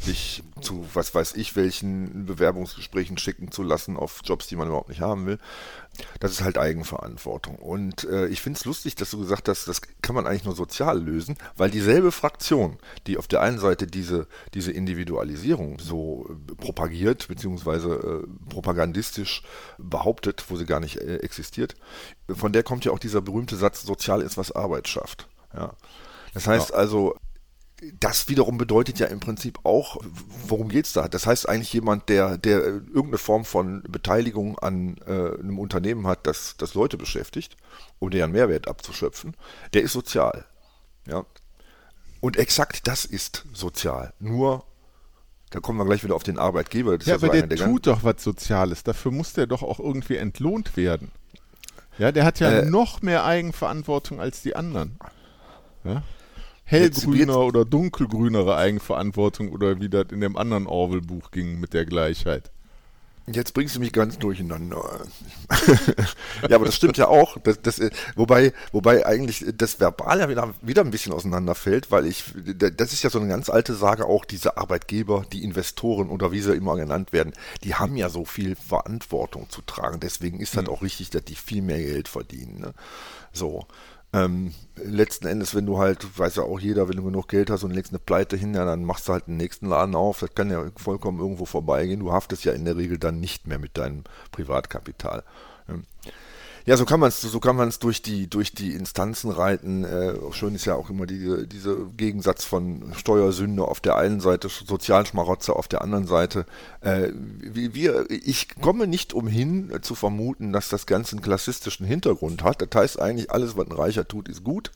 [0.06, 4.88] dich zu, was weiß ich, welchen Bewerbungsgesprächen schicken zu lassen auf Jobs, die man überhaupt
[4.88, 5.38] nicht haben will.
[6.20, 7.56] Das ist halt Eigenverantwortung.
[7.56, 10.54] Und äh, ich finde es lustig, dass du gesagt hast, das kann man eigentlich nur
[10.54, 16.54] sozial lösen, weil dieselbe Fraktion, die auf der einen Seite diese, diese Individualisierung so äh,
[16.54, 19.42] propagiert, beziehungsweise äh, propagandistisch
[19.78, 21.74] behauptet, wo sie gar nicht äh, existiert,
[22.28, 25.28] von der kommt ja auch dieser berühmte Satz, sozial ist, was Arbeit schafft.
[25.54, 25.74] Ja.
[26.34, 26.76] Das heißt ja.
[26.76, 27.16] also,
[28.00, 29.98] das wiederum bedeutet ja im Prinzip auch,
[30.46, 31.08] worum geht's da?
[31.08, 36.26] Das heißt eigentlich jemand, der, der irgendeine Form von Beteiligung an äh, einem Unternehmen hat,
[36.26, 37.56] das, das Leute beschäftigt,
[37.98, 39.36] um deren Mehrwert abzuschöpfen,
[39.74, 40.46] der ist sozial.
[41.06, 41.26] Ja.
[42.20, 44.14] Und exakt das ist sozial.
[44.20, 44.64] Nur,
[45.50, 46.98] da kommen wir gleich wieder auf den Arbeitgeber.
[47.04, 48.84] ja, aber der, der tut doch was Soziales.
[48.84, 51.12] Dafür muss der doch auch irgendwie entlohnt werden.
[51.98, 54.98] Ja, der hat ja äh, noch mehr Eigenverantwortung als die anderen.
[55.84, 56.02] Ja?
[56.66, 62.50] Hellgrüner oder dunkelgrünere Eigenverantwortung oder wie das in dem anderen Orwell-Buch ging mit der Gleichheit.
[63.28, 65.00] Jetzt bringst du mich ganz durcheinander.
[66.48, 67.36] ja, aber das stimmt ja auch.
[67.38, 67.80] Das, das,
[68.14, 73.02] wobei, wobei eigentlich das Verbal ja wieder, wieder ein bisschen auseinanderfällt, weil ich, das ist
[73.02, 76.76] ja so eine ganz alte Sage auch, diese Arbeitgeber, die Investoren oder wie sie immer
[76.76, 77.32] genannt werden,
[77.64, 79.98] die haben ja so viel Verantwortung zu tragen.
[79.98, 80.70] Deswegen ist das mhm.
[80.70, 82.60] auch richtig, dass die viel mehr Geld verdienen.
[82.60, 82.74] Ne?
[83.32, 83.66] So.
[84.16, 87.64] Ähm, letzten Endes, wenn du halt, weiß ja auch jeder, wenn du genug Geld hast
[87.64, 90.20] und legst eine Pleite hin, ja, dann machst du halt den nächsten Laden auf.
[90.20, 92.00] Das kann ja vollkommen irgendwo vorbeigehen.
[92.00, 95.22] Du haftest ja in der Regel dann nicht mehr mit deinem Privatkapital.
[95.68, 95.84] Ähm,
[96.66, 99.84] ja, so kann man es, so kann man es durch die durch die Instanzen reiten.
[99.84, 104.48] Äh, schön ist ja auch immer die, dieser Gegensatz von Steuersünde auf der einen Seite,
[104.48, 106.44] Sozialschmarotzer auf der anderen Seite.
[106.80, 112.42] Äh, wir, ich komme nicht umhin äh, zu vermuten, dass das Ganze einen klassistischen Hintergrund
[112.42, 112.60] hat.
[112.60, 114.72] Das heißt eigentlich, alles, was ein Reicher tut, ist gut.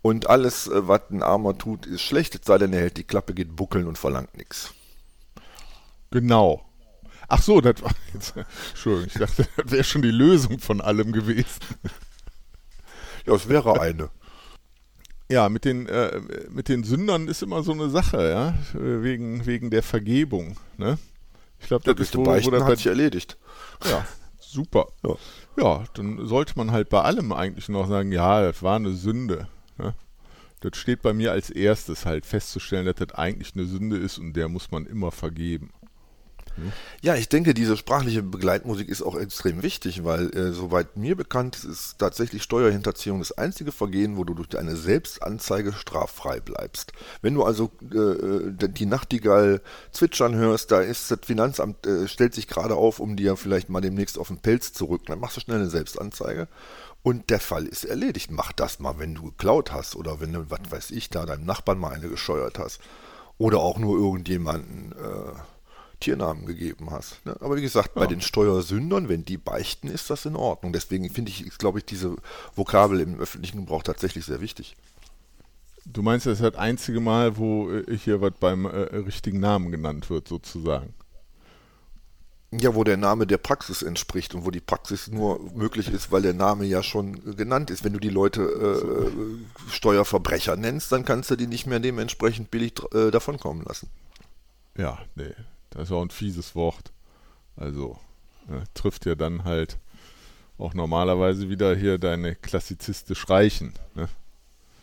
[0.00, 3.04] Und alles, äh, was ein Armer tut, ist schlecht, es sei denn, er hält die
[3.04, 4.72] Klappe, geht buckeln und verlangt nichts.
[6.10, 6.64] Genau.
[7.28, 8.34] Ach so, das war jetzt.
[8.70, 11.60] Entschuldigung, ich dachte, das wäre schon die Lösung von allem gewesen.
[13.26, 14.10] Ja, es wäre eine.
[15.30, 19.70] Ja, mit den, äh, mit den Sündern ist immer so eine Sache, ja, wegen, wegen
[19.70, 20.58] der Vergebung.
[20.76, 20.98] Ne?
[21.60, 23.38] Ich glaube, das ist wo, wo das hat sich erledigt.
[23.84, 24.06] Ja,
[24.38, 24.88] super.
[25.02, 25.16] Ja.
[25.56, 29.48] ja, dann sollte man halt bei allem eigentlich noch sagen, ja, das war eine Sünde.
[29.78, 29.94] Ne?
[30.60, 34.34] Das steht bei mir als erstes halt festzustellen, dass das eigentlich eine Sünde ist und
[34.34, 35.70] der muss man immer vergeben.
[36.56, 36.72] Ne?
[37.02, 41.56] Ja, ich denke, diese sprachliche Begleitmusik ist auch extrem wichtig, weil äh, soweit mir bekannt
[41.56, 46.92] ist, ist tatsächlich Steuerhinterziehung das einzige Vergehen, wo du durch deine Selbstanzeige straffrei bleibst.
[47.22, 49.60] Wenn du also äh, äh die Nachtigall
[49.92, 53.80] zwitschern hörst, da ist das Finanzamt, äh, stellt sich gerade auf, um dir vielleicht mal
[53.80, 56.48] demnächst auf den Pelz zu rücken, dann machst du schnell eine Selbstanzeige
[57.04, 58.30] und der Fall ist erledigt.
[58.30, 61.44] Mach das mal, wenn du geklaut hast oder wenn du, was weiß ich, da deinem
[61.44, 62.80] Nachbarn mal eine gescheuert hast.
[63.36, 65.34] Oder auch nur irgendjemanden äh,
[66.04, 67.24] Tiernamen gegeben hast.
[67.24, 67.34] Ne?
[67.40, 68.00] Aber wie gesagt, ja.
[68.00, 70.72] bei den Steuersündern, wenn die beichten, ist das in Ordnung.
[70.72, 72.16] Deswegen finde ich, glaube ich, diese
[72.54, 74.76] Vokabel im öffentlichen Gebrauch tatsächlich sehr wichtig.
[75.86, 79.70] Du meinst, das ist das einzige Mal, wo äh, hier was beim äh, richtigen Namen
[79.70, 80.92] genannt wird, sozusagen?
[82.52, 86.22] Ja, wo der Name der Praxis entspricht und wo die Praxis nur möglich ist, weil
[86.22, 87.82] der Name ja schon genannt ist.
[87.82, 92.74] Wenn du die Leute äh, Steuerverbrecher nennst, dann kannst du die nicht mehr dementsprechend billig
[92.92, 93.88] äh, davonkommen lassen.
[94.76, 95.34] Ja, nee,
[95.74, 96.92] das ist auch ein fieses Wort.
[97.56, 97.98] Also
[98.48, 99.78] ne, trifft ja dann halt
[100.58, 103.74] auch normalerweise wieder hier deine klassizistisch Reichen.
[103.94, 104.08] Ne?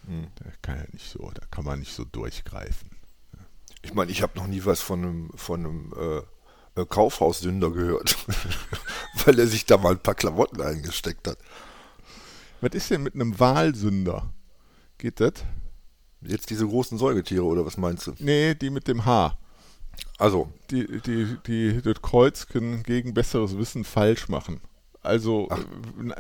[0.05, 0.27] Hm.
[0.35, 2.89] Da kann ja nicht so, da kann man nicht so durchgreifen.
[3.33, 3.39] Ne?
[3.81, 8.15] Ich meine, ich habe noch nie was von einem, von einem äh, äh, Kaufhaussünder gehört,
[9.25, 11.37] weil er sich da mal ein paar Klamotten eingesteckt hat.
[12.61, 14.31] Was ist denn mit einem Wahlsünder?
[14.97, 15.33] Geht das?
[16.21, 18.13] Jetzt diese großen Säugetiere oder was meinst du?
[18.19, 19.37] Nee, die mit dem Haar.
[20.17, 20.51] Also.
[20.69, 24.61] Die, die, die das Kreuzchen gegen besseres Wissen falsch machen.
[25.01, 25.59] Also, Ach.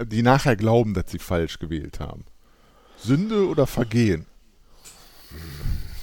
[0.03, 2.25] die nachher glauben, dass sie falsch gewählt haben.
[2.97, 4.25] Sünde oder Vergehen?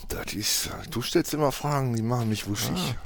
[0.09, 2.97] Das ist, du stellst immer Fragen, die machen mich wuschig.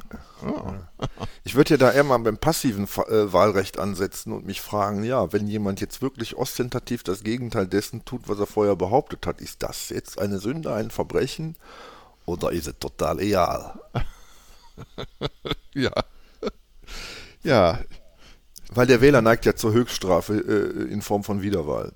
[0.41, 0.77] Ah.
[0.99, 1.07] Ah.
[1.45, 5.33] Ich würde ja da eher mal beim passiven äh, Wahlrecht ansetzen und mich fragen, ja,
[5.33, 9.63] wenn jemand jetzt wirklich ostentativ das Gegenteil dessen tut, was er vorher behauptet hat, ist
[9.63, 11.57] das jetzt eine Sünde, ein Verbrechen
[12.25, 13.81] oder ist es total egal?
[15.75, 15.93] ja.
[17.43, 17.81] Ja.
[18.75, 21.93] Weil der Wähler neigt ja zur Höchststrafe äh, in Form von Wiederwahl.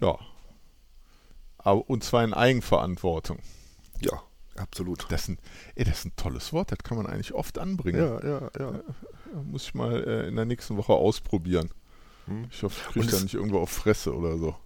[0.00, 0.18] Ja.
[1.58, 3.38] Aber, und zwar in Eigenverantwortung.
[4.00, 4.22] Ja,
[4.56, 5.06] absolut.
[5.10, 5.38] Das ist, ein,
[5.74, 8.00] ey, das ist ein tolles Wort, das kann man eigentlich oft anbringen.
[8.00, 8.80] Ja, ja, ja.
[9.44, 11.70] muss ich mal äh, in der nächsten Woche ausprobieren.
[12.26, 12.46] Hm.
[12.50, 14.56] Ich hoffe, ich kriege da nicht irgendwo auf Fresse oder so.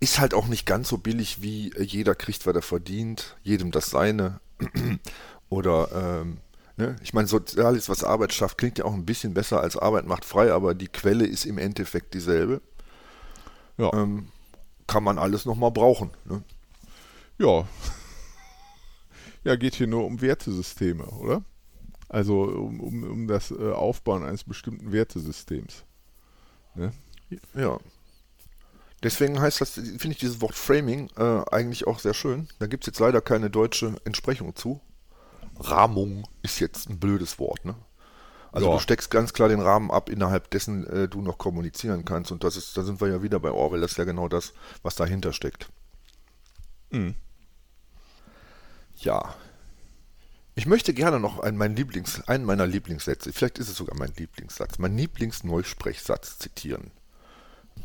[0.00, 3.70] Ist halt auch nicht ganz so billig, wie äh, jeder kriegt, was er verdient, jedem
[3.70, 4.40] das seine.
[5.48, 6.38] Oder, ähm,
[6.76, 6.96] ne?
[7.02, 10.24] ich meine, Soziales, was Arbeit schafft, klingt ja auch ein bisschen besser als Arbeit macht
[10.24, 12.60] frei, aber die Quelle ist im Endeffekt dieselbe.
[13.76, 13.92] Ja.
[13.92, 14.28] Ähm,
[14.86, 16.10] kann man alles nochmal brauchen.
[16.24, 16.42] Ne?
[17.38, 17.66] Ja,
[19.44, 21.44] ja, geht hier nur um Wertesysteme, oder?
[22.08, 25.84] Also um, um, um das äh, Aufbauen eines bestimmten Wertesystems.
[26.74, 26.92] Ne?
[27.54, 27.78] Ja.
[29.02, 32.48] Deswegen heißt das, finde ich dieses Wort Framing äh, eigentlich auch sehr schön.
[32.58, 34.80] Da gibt es jetzt leider keine deutsche Entsprechung zu.
[35.58, 37.74] Rahmung ist jetzt ein blödes Wort, ne?
[38.54, 38.74] Also ja.
[38.74, 42.30] du steckst ganz klar den Rahmen ab, innerhalb dessen äh, du noch kommunizieren kannst.
[42.30, 44.52] Und das ist, da sind wir ja wieder bei Orwell, das ist ja genau das,
[44.84, 45.68] was dahinter steckt.
[46.90, 47.16] Mhm.
[48.98, 49.34] Ja.
[50.54, 54.12] Ich möchte gerne noch einen, mein Lieblings, einen meiner Lieblingssätze, vielleicht ist es sogar mein
[54.16, 56.92] Lieblingssatz, mein Lieblingsneusprechsatz zitieren.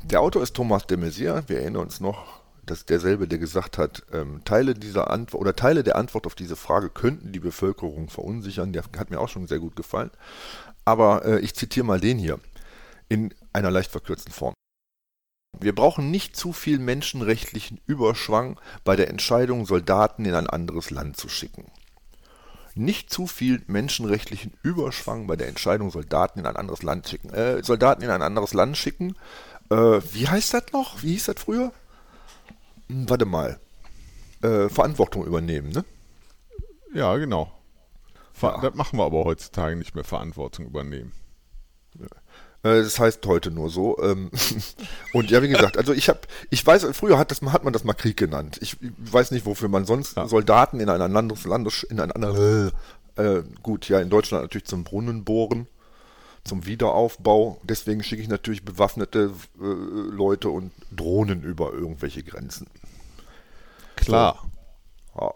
[0.04, 4.04] Der Autor ist Thomas de Maizière, wir erinnern uns noch, dass derselbe, der gesagt hat,
[4.12, 8.74] ähm, Teile dieser Antwort oder Teile der Antwort auf diese Frage könnten die Bevölkerung verunsichern,
[8.74, 10.12] der hat mir auch schon sehr gut gefallen.
[10.86, 12.40] Aber äh, ich zitiere mal den hier
[13.08, 14.54] in einer leicht verkürzten Form.
[15.60, 21.18] Wir brauchen nicht zu viel menschenrechtlichen Überschwang bei der Entscheidung, Soldaten in ein anderes Land
[21.18, 21.72] zu schicken.
[22.76, 27.30] Nicht zu viel menschenrechtlichen Überschwang bei der Entscheidung, Soldaten in ein anderes Land schicken.
[27.32, 29.16] Äh, Soldaten in ein anderes Land schicken.
[29.72, 31.02] Äh, wie heißt das noch?
[31.02, 31.74] Wie hieß das früher?
[32.90, 33.60] Hm, warte mal.
[34.42, 35.84] Äh, Verantwortung übernehmen, ne?
[36.94, 37.52] Ja, genau.
[38.34, 38.62] Ver ja.
[38.62, 41.12] Das machen wir aber heutzutage nicht mehr, Verantwortung übernehmen.
[42.00, 42.08] Ja.
[42.64, 43.98] Äh, das heißt heute nur so.
[44.02, 44.32] Ähm,
[45.14, 47.84] und ja, wie gesagt, also ich habe, ich weiß, früher hat, das, hat man das
[47.84, 48.58] mal Krieg genannt.
[48.62, 50.28] Ich weiß nicht, wofür man sonst ja.
[50.28, 52.72] Soldaten in ein anderes Land, in ein anderes,
[53.16, 55.68] äh, gut, ja, in Deutschland natürlich zum Brunnen bohren,
[56.44, 57.60] zum Wiederaufbau.
[57.64, 62.68] Deswegen schicke ich natürlich bewaffnete äh, Leute und Drohnen über irgendwelche Grenzen.
[64.06, 64.50] Klar.
[65.14, 65.22] So.
[65.22, 65.34] Ja.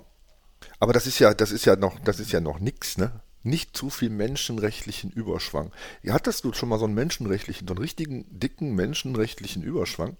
[0.79, 3.21] Aber das ist ja, das ist ja noch, das ist ja noch nix, ne?
[3.43, 5.71] nicht zu viel menschenrechtlichen Überschwang.
[6.07, 10.17] Hattest du schon mal so einen menschenrechtlichen, so einen richtigen dicken menschenrechtlichen Überschwang?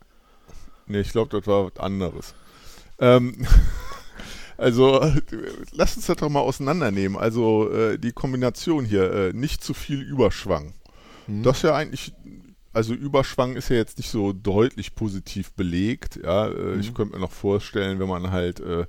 [0.86, 2.36] Nee, ich glaube, das war was anderes.
[3.00, 3.48] Ähm,
[4.58, 5.00] also,
[5.72, 7.18] lass uns das doch mal auseinandernehmen.
[7.18, 10.74] Also, äh, die Kombination hier, äh, nicht zu viel Überschwang.
[11.28, 11.44] Hm.
[11.44, 12.14] Das ist ja eigentlich,
[12.74, 16.20] also Überschwang ist ja jetzt nicht so deutlich positiv belegt.
[16.24, 16.80] Ja, äh, hm.
[16.80, 18.88] ich könnte mir noch vorstellen, wenn man halt äh,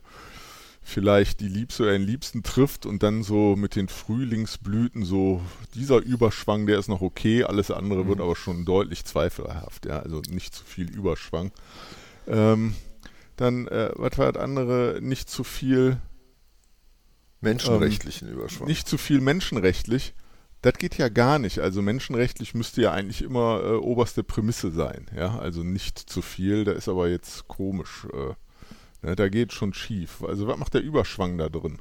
[0.82, 5.40] vielleicht die Liebste oder den Liebsten trifft und dann so mit den Frühlingsblüten so,
[5.74, 8.08] dieser Überschwang, der ist noch okay, alles andere mhm.
[8.08, 11.52] wird aber schon deutlich zweifelhaft, ja, also nicht zu viel Überschwang.
[12.26, 12.74] Ähm,
[13.36, 15.98] dann, äh, was war das andere, nicht zu viel
[17.40, 18.68] menschenrechtlichen ähm, Überschwang.
[18.68, 20.14] Nicht zu viel menschenrechtlich.
[20.64, 21.58] Das geht ja gar nicht.
[21.58, 25.10] Also menschenrechtlich müsste ja eigentlich immer äh, oberste Prämisse sein.
[25.14, 26.64] Ja, also nicht zu viel.
[26.64, 28.06] Da ist aber jetzt komisch.
[28.10, 29.14] Äh, ne?
[29.14, 30.24] Da geht schon schief.
[30.24, 31.80] Also was macht der Überschwang da drin?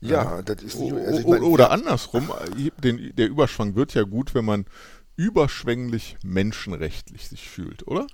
[0.00, 0.42] Ja, ja.
[0.42, 2.32] das ist nicht, also ich mein, Oder andersrum,
[2.82, 4.64] den, der Überschwang wird ja gut, wenn man
[5.16, 8.06] überschwänglich menschenrechtlich sich fühlt, oder?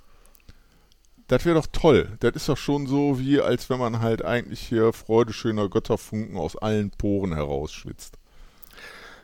[1.27, 2.17] Das wäre doch toll.
[2.19, 6.57] Das ist doch schon so, wie als wenn man halt eigentlich hier freudeschöner Götterfunken aus
[6.57, 8.17] allen Poren herausschwitzt.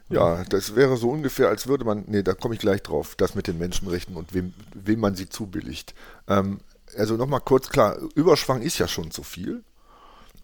[0.10, 3.36] Ja, das wäre so ungefähr, als würde man, nee, da komme ich gleich drauf, das
[3.36, 5.94] mit den Menschenrechten und wem, wem man sie zubilligt.
[6.28, 6.62] Ähm,
[6.98, 9.64] also nochmal kurz klar, Überschwang ist ja schon zu viel.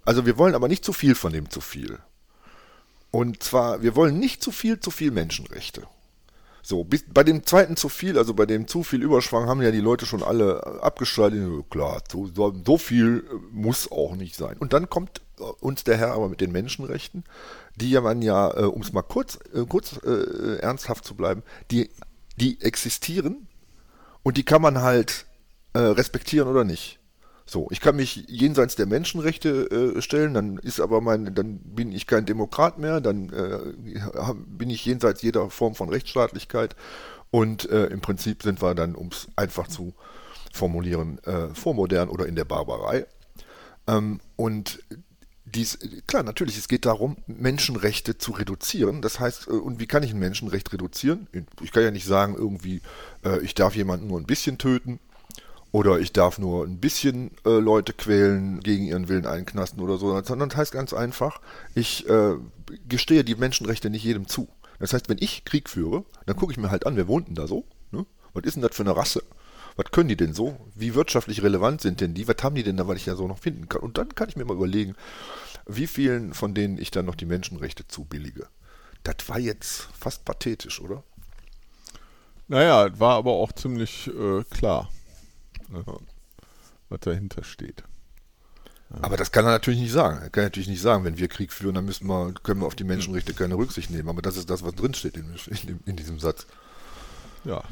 [0.04, 2.00] Also wir wollen aber nicht zu viel von dem zu viel.
[3.12, 5.88] Und zwar, wir wollen nicht zu viel, zu viel Menschenrechte.
[6.66, 9.72] So, bis, bei dem zweiten zu viel, also bei dem zu viel Überschwang, haben ja
[9.72, 11.70] die Leute schon alle abgeschaltet.
[11.70, 12.30] Klar, so,
[12.66, 14.56] so viel muss auch nicht sein.
[14.58, 17.26] Und dann kommt äh, uns der Herr aber mit den Menschenrechten,
[17.76, 21.44] die ja man ja, äh, um es mal kurz, äh, kurz äh, ernsthaft zu bleiben,
[21.70, 21.90] die,
[22.38, 23.48] die existieren
[24.24, 25.26] und die kann man halt
[25.74, 26.98] äh, respektieren oder nicht.
[27.46, 31.92] So, ich kann mich jenseits der Menschenrechte äh, stellen, dann ist aber mein, dann bin
[31.92, 36.76] ich kein Demokrat mehr, dann äh, bin ich jenseits jeder Form von Rechtsstaatlichkeit
[37.32, 39.94] und äh, im Prinzip sind wir dann, um es einfach zu
[40.54, 43.06] formulieren, äh, vormodern oder in der Barbarei.
[43.88, 44.80] Ähm, und
[45.46, 45.78] dies,
[46.08, 49.02] klar, natürlich, es geht darum, Menschenrechte zu reduzieren.
[49.02, 51.28] Das heißt, äh, und wie kann ich ein Menschenrecht reduzieren?
[51.62, 52.82] Ich kann ja nicht sagen, irgendwie,
[53.26, 55.00] äh, ich darf jemanden nur ein bisschen töten
[55.74, 60.22] oder ich darf nur ein bisschen äh, Leute quälen, gegen ihren Willen einknasten oder so,
[60.22, 61.42] sondern das heißt ganz einfach,
[61.74, 62.36] ich äh,
[62.88, 64.48] gestehe die Menschenrechte nicht jedem zu.
[64.78, 67.34] Das heißt, wenn ich Krieg führe, dann gucke ich mir halt an, wer wohnt denn
[67.34, 67.66] da so?
[67.90, 68.06] Ne?
[68.34, 69.24] Was ist denn das für eine Rasse?
[69.76, 70.60] Was können die denn so?
[70.76, 72.28] Wie wirtschaftlich relevant sind denn die?
[72.28, 73.82] Was haben die denn da, was ich ja so noch finden kann?
[73.82, 74.96] Und dann kann ich mir mal überlegen,
[75.66, 78.48] wie vielen von denen ich dann noch die Menschenrechte zubillige.
[79.02, 81.04] Das war jetzt fast pathetisch, oder?
[82.48, 84.92] Naja, war aber auch ziemlich äh, klar?
[86.90, 87.84] Was dahinter steht.
[89.02, 90.22] Aber das kann er natürlich nicht sagen.
[90.22, 92.76] Er kann natürlich nicht sagen, wenn wir Krieg führen, dann müssen wir, können wir auf
[92.76, 94.10] die Menschenrechte keine Rücksicht nehmen.
[94.10, 96.46] Aber das ist das, was drinsteht in, in, in diesem Satz.
[97.44, 97.64] Ja.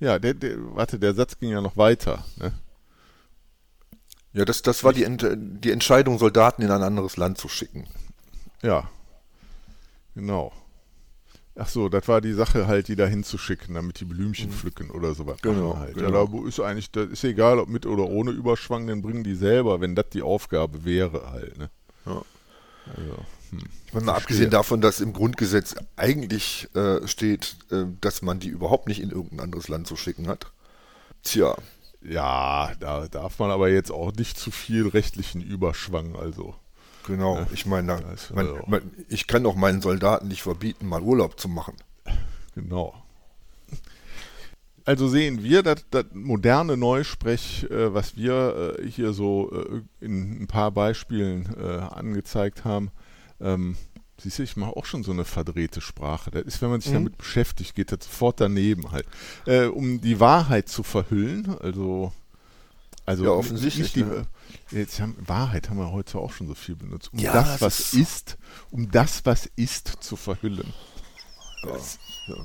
[0.00, 2.24] Ja, der, der, warte, der Satz ging ja noch weiter.
[2.36, 2.52] Ne?
[4.32, 7.86] Ja, das, das war die, Ent, die Entscheidung, Soldaten in ein anderes Land zu schicken.
[8.60, 8.90] Ja,
[10.14, 10.52] genau.
[11.58, 14.54] Ach so, das war die Sache halt, die da hinzuschicken, damit die Blümchen mhm.
[14.54, 15.40] pflücken oder sowas.
[15.40, 15.78] Genau.
[15.78, 15.94] Halt.
[15.94, 16.24] genau.
[16.24, 19.34] Ja, da ist eigentlich, das ist egal, ob mit oder ohne Überschwang, dann bringen die
[19.34, 21.56] selber, wenn das die Aufgabe wäre halt.
[21.56, 21.70] Ne?
[22.04, 22.22] Ja.
[22.94, 23.16] Also,
[23.50, 23.62] hm.
[23.86, 28.48] Ich meine, mal abgesehen davon, dass im Grundgesetz eigentlich äh, steht, äh, dass man die
[28.48, 30.52] überhaupt nicht in irgendein anderes Land zu schicken hat.
[31.22, 31.56] Tja.
[32.02, 36.54] Ja, da darf man aber jetzt auch nicht zu viel rechtlichen Überschwang, also.
[37.06, 38.02] Genau, ja, ich meine,
[38.34, 41.74] mein, mein, ich kann doch meinen Soldaten nicht verbieten, mal Urlaub zu machen.
[42.54, 42.94] Genau.
[44.84, 50.42] Also sehen wir, dass das moderne Neusprech, äh, was wir äh, hier so äh, in
[50.42, 52.92] ein paar Beispielen äh, angezeigt haben,
[53.40, 53.76] ähm,
[54.20, 56.30] siehst du, ich mache auch schon so eine verdrehte Sprache.
[56.30, 56.96] Das ist, wenn man sich mhm.
[56.96, 59.06] damit beschäftigt, geht das sofort daneben halt.
[59.46, 62.12] Äh, um die Wahrheit zu verhüllen, also
[63.06, 63.92] also ja, offensichtlich.
[63.92, 64.26] Die, ne?
[64.70, 67.12] Jetzt haben, Wahrheit haben wir heute auch schon so viel benutzt.
[67.12, 68.38] Um ja, das, was ist, ist,
[68.70, 70.72] um das, was ist, zu verhüllen.
[71.62, 72.36] Das, ja.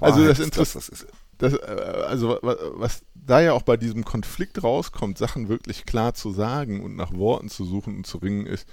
[0.00, 1.06] Also das Interessante
[1.40, 6.30] das, äh, also was da ja auch bei diesem Konflikt rauskommt, Sachen wirklich klar zu
[6.30, 8.68] sagen und nach Worten zu suchen und zu ringen, ist,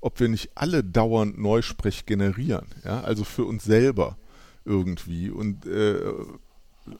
[0.00, 4.16] ob wir nicht alle dauernd Neusprech generieren, ja, also für uns selber
[4.64, 6.00] irgendwie und äh,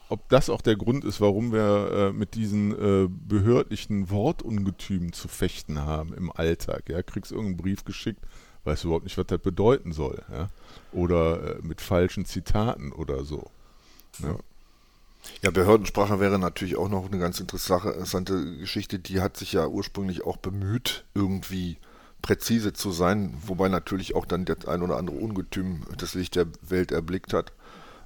[0.08, 5.28] ob das auch der Grund ist, warum wir äh, mit diesen äh, behördlichen Wortungetümen zu
[5.28, 6.88] fechten haben im Alltag.
[6.88, 8.20] Ja, kriegst irgendeinen Brief geschickt,
[8.64, 10.22] weißt überhaupt nicht, was das bedeuten soll.
[10.30, 10.48] Ja?
[10.92, 13.50] Oder äh, mit falschen Zitaten oder so.
[14.20, 14.36] Ja.
[15.42, 15.50] ja.
[15.50, 19.00] Behördensprache wäre natürlich auch noch eine ganz interessante Geschichte.
[19.00, 21.78] Die hat sich ja ursprünglich auch bemüht, irgendwie
[22.22, 26.46] präzise zu sein, wobei natürlich auch dann das ein oder andere Ungetüm das Licht der
[26.62, 27.52] Welt erblickt hat.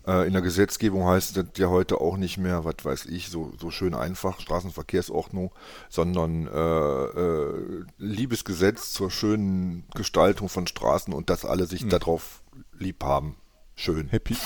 [0.07, 3.53] Äh, in der Gesetzgebung heißt das ja heute auch nicht mehr, was weiß ich, so,
[3.61, 5.53] so schön einfach, Straßenverkehrsordnung,
[5.89, 11.91] sondern äh, äh, Liebesgesetz zur schönen Gestaltung von Straßen und dass alle sich hm.
[11.91, 12.43] darauf
[12.79, 13.37] lieb haben.
[13.75, 14.09] Schön.
[14.09, 14.37] Happy,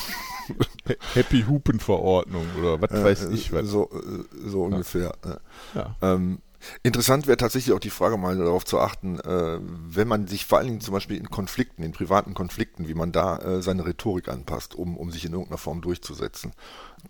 [1.14, 3.66] Happy Hupenverordnung oder was weiß ich was.
[3.66, 3.88] So,
[4.44, 5.14] so ungefähr.
[5.24, 5.38] Ja.
[5.74, 5.96] Ja.
[6.02, 6.40] Ähm,
[6.82, 10.58] Interessant wäre tatsächlich auch die Frage mal darauf zu achten, äh, wenn man sich vor
[10.58, 14.28] allen Dingen zum Beispiel in Konflikten, in privaten Konflikten, wie man da äh, seine Rhetorik
[14.28, 16.52] anpasst, um, um sich in irgendeiner Form durchzusetzen.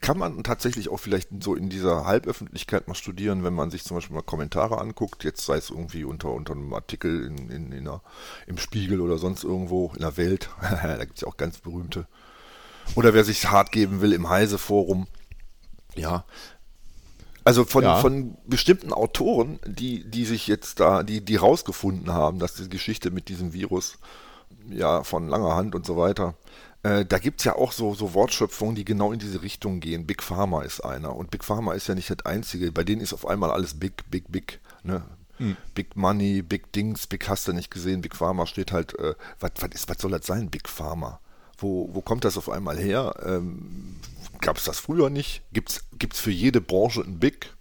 [0.00, 3.96] Kann man tatsächlich auch vielleicht so in dieser Halböffentlichkeit mal studieren, wenn man sich zum
[3.96, 7.88] Beispiel mal Kommentare anguckt, jetzt sei es irgendwie unter, unter einem Artikel in, in, in
[7.88, 8.02] einer,
[8.46, 12.06] im Spiegel oder sonst irgendwo in der Welt, da gibt es ja auch ganz berühmte.
[12.94, 15.06] Oder wer sich hart geben will im Heise-Forum,
[15.96, 16.24] ja,
[17.44, 17.96] also von, ja.
[17.96, 23.10] von bestimmten Autoren, die, die sich jetzt da, die, die rausgefunden haben, dass die Geschichte
[23.10, 23.98] mit diesem Virus
[24.68, 26.34] ja von langer Hand und so weiter,
[26.82, 30.06] äh, da gibt es ja auch so, so Wortschöpfungen, die genau in diese Richtung gehen.
[30.06, 31.14] Big Pharma ist einer.
[31.14, 32.72] Und Big Pharma ist ja nicht das Einzige.
[32.72, 34.60] Bei denen ist auf einmal alles big, big, big.
[34.82, 35.02] Ne?
[35.36, 35.56] Hm.
[35.74, 38.00] Big Money, Big Dings, Big hast du nicht gesehen.
[38.00, 39.52] Big Pharma steht halt, äh, was,
[39.98, 41.20] soll das sein, Big Pharma?
[41.58, 43.14] Wo, wo kommt das auf einmal her?
[43.24, 43.96] Ähm,
[44.40, 45.42] Gab es das früher nicht?
[45.52, 47.54] Gibt es für jede Branche ein Big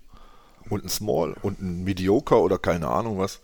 [0.69, 3.41] und ein Small und ein Mediocre oder keine Ahnung was?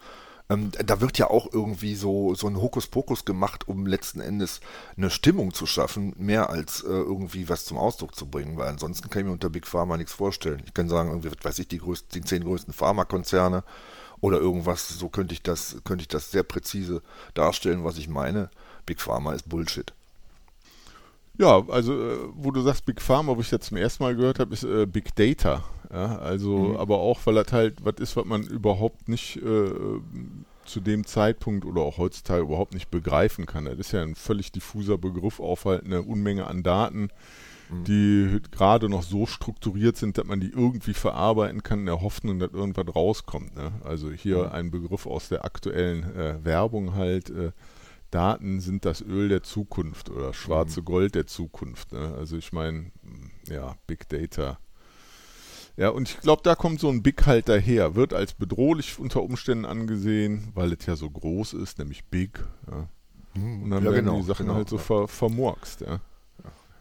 [0.49, 4.61] Ähm, da wird ja auch irgendwie so, so ein Hokuspokus gemacht, um letzten Endes
[4.95, 9.09] eine Stimmung zu schaffen, mehr als äh, irgendwie was zum Ausdruck zu bringen, weil ansonsten
[9.09, 10.61] kann ich mir unter Big Pharma nichts vorstellen.
[10.65, 13.63] Ich kann sagen, irgendwie, weiß ich, die, größten, die zehn größten Pharmakonzerne
[14.21, 17.01] oder irgendwas, so könnte ich das, könnte ich das sehr präzise
[17.33, 18.49] darstellen, was ich meine.
[18.85, 19.93] Big Pharma ist Bullshit.
[21.37, 24.39] Ja, also äh, wo du sagst Big Pharma, wo ich jetzt zum ersten Mal gehört
[24.39, 25.63] habe, ist äh, Big Data.
[25.91, 26.77] Ja, also, mhm.
[26.77, 29.69] aber auch, weil das halt was ist, was man überhaupt nicht äh,
[30.65, 33.65] zu dem Zeitpunkt oder auch heutzutage überhaupt nicht begreifen kann.
[33.65, 37.09] Das ist ja ein völlig diffuser Begriff auf halt eine Unmenge an Daten,
[37.69, 37.83] mhm.
[37.83, 42.39] die gerade noch so strukturiert sind, dass man die irgendwie verarbeiten kann in der Hoffnung,
[42.39, 43.55] dass irgendwas rauskommt.
[43.55, 43.71] Ne?
[43.83, 44.51] Also hier mhm.
[44.51, 47.29] ein Begriff aus der aktuellen äh, Werbung halt.
[47.29, 47.51] Äh,
[48.15, 50.85] Daten sind das Öl der Zukunft oder schwarze mhm.
[50.85, 51.91] Gold der Zukunft.
[51.91, 52.15] Ne?
[52.17, 52.91] Also ich meine,
[53.49, 54.57] ja, Big Data.
[55.75, 59.21] Ja, und ich glaube, da kommt so ein Big halt daher, wird als bedrohlich unter
[59.21, 62.39] Umständen angesehen, weil es ja so groß ist, nämlich Big.
[62.71, 62.87] Ja.
[63.33, 63.63] Mhm.
[63.63, 65.81] Und dann ja, werden genau, die Sachen genau, halt so ver vermurkst.
[65.81, 65.99] Ja.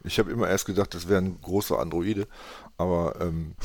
[0.05, 2.29] Ich habe immer erst gedacht, das wären große Androide,
[2.77, 3.55] aber ähm,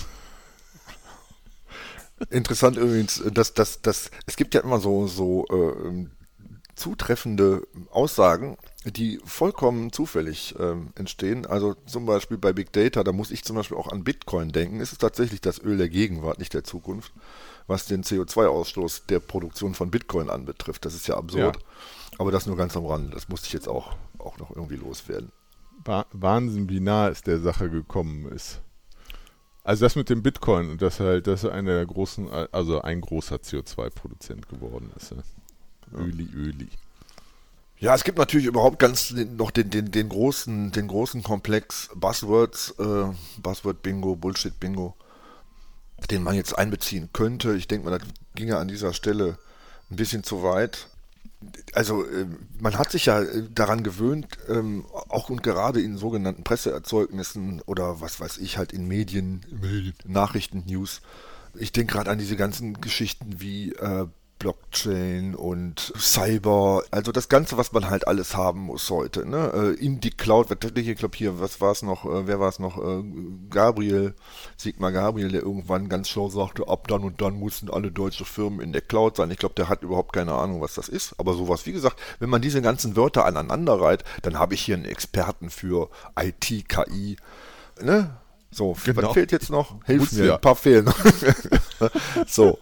[2.31, 6.09] interessant übrigens, dass, dass, dass es gibt ja immer so, so äh,
[6.75, 11.47] zutreffende Aussagen, die vollkommen zufällig ähm, entstehen.
[11.47, 14.81] Also zum Beispiel bei Big Data, da muss ich zum Beispiel auch an Bitcoin denken.
[14.81, 17.13] Es ist tatsächlich das Öl der Gegenwart, nicht der Zukunft,
[17.67, 20.85] was den CO2-Ausstoß der Produktion von Bitcoin anbetrifft.
[20.85, 21.57] Das ist ja absurd.
[21.57, 21.63] Ja.
[22.19, 23.11] Aber das nur ganz am Rande.
[23.15, 25.31] Das musste ich jetzt auch, auch noch irgendwie loswerden.
[26.13, 28.61] Wahnsinn, wie nah es der Sache gekommen ist.
[29.63, 33.37] Also das mit dem Bitcoin und dass halt das einer der großen, also ein großer
[33.37, 35.13] CO2-Produzent geworden ist.
[35.13, 35.19] Ja.
[35.95, 36.69] Öli, Öli.
[37.81, 42.75] Ja, es gibt natürlich überhaupt ganz noch den, den, den großen, den großen Komplex Buzzwords,
[42.79, 43.07] äh,
[43.39, 44.95] Buzzword Bingo, Bullshit Bingo,
[46.11, 47.55] den man jetzt einbeziehen könnte.
[47.55, 49.39] Ich denke mal, das ginge an dieser Stelle
[49.91, 50.89] ein bisschen zu weit.
[51.73, 52.27] Also äh,
[52.59, 58.03] man hat sich ja äh, daran gewöhnt, ähm, auch und gerade in sogenannten Presseerzeugnissen oder
[58.03, 61.01] was weiß ich halt in Medien, Medien Nachrichten, News.
[61.55, 64.07] Ich denke gerade an diese ganzen Geschichten wie äh,
[64.41, 69.53] Blockchain und Cyber, also das Ganze, was man halt alles haben muss heute, ne?
[69.79, 72.59] Äh, in die Cloud, ich glaube hier, was war es noch, äh, wer war es
[72.59, 73.05] noch, äh,
[73.51, 74.15] Gabriel,
[74.57, 78.61] Sigmar Gabriel, der irgendwann ganz schlau sagte, ab dann und dann mussten alle deutsche Firmen
[78.61, 79.31] in der Cloud sein.
[79.31, 82.31] Ich glaube, der hat überhaupt keine Ahnung, was das ist, aber sowas, wie gesagt, wenn
[82.31, 87.17] man diese ganzen Wörter aneinander reiht, dann habe ich hier einen Experten für IT, KI,
[87.83, 88.17] ne?
[88.51, 89.03] So, genau.
[89.09, 89.77] was fehlt jetzt noch?
[89.85, 90.35] Hilf mir, ja.
[90.35, 90.91] ein paar fehlen.
[92.27, 92.59] so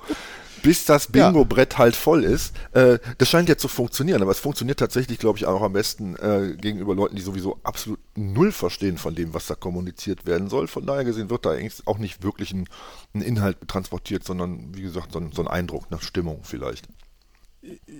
[0.62, 1.78] bis das Bingo-Brett ja.
[1.78, 2.54] halt voll ist.
[2.72, 6.16] Äh, das scheint ja zu funktionieren, aber es funktioniert tatsächlich, glaube ich, auch am besten
[6.16, 10.66] äh, gegenüber Leuten, die sowieso absolut null verstehen von dem, was da kommuniziert werden soll.
[10.66, 12.68] Von daher gesehen wird da eigentlich auch nicht wirklich ein,
[13.14, 16.88] ein Inhalt transportiert, sondern wie gesagt, so ein, so ein Eindruck, eine Stimmung vielleicht.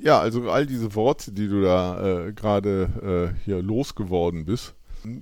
[0.02, 4.74] Ja, also all diese Worte, die du da äh, gerade äh, hier losgeworden bist,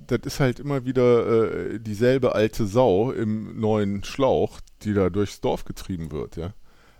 [0.07, 5.41] das ist halt immer wieder äh, dieselbe alte Sau im neuen Schlauch, die da durchs
[5.41, 6.53] Dorf getrieben wird, ja.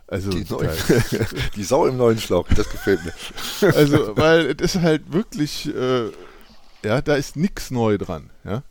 [0.07, 0.69] Also die, neuen,
[1.55, 3.13] die, Sau im neuen Schlauch, das gefällt mir.
[3.75, 6.05] Also, weil es ist halt wirklich, äh,
[6.85, 8.51] ja, da ist nichts neu dran, ja.
[8.51, 8.63] ja.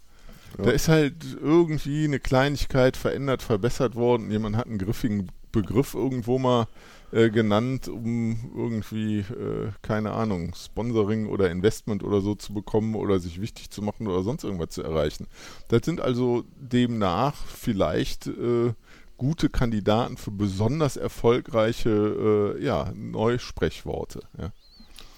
[0.64, 4.30] Da ist halt irgendwie eine Kleinigkeit verändert, verbessert worden.
[4.30, 6.68] Jemand hat einen griffigen Begriff irgendwo mal
[7.12, 13.20] äh, genannt, um irgendwie, äh, keine Ahnung, Sponsoring oder Investment oder so zu bekommen oder
[13.20, 15.26] sich wichtig zu machen oder sonst irgendwas zu erreichen.
[15.68, 18.72] Das sind also demnach vielleicht äh,
[19.16, 24.20] gute Kandidaten für besonders erfolgreiche äh, ja, Neusprechworte.
[24.38, 24.52] Ja.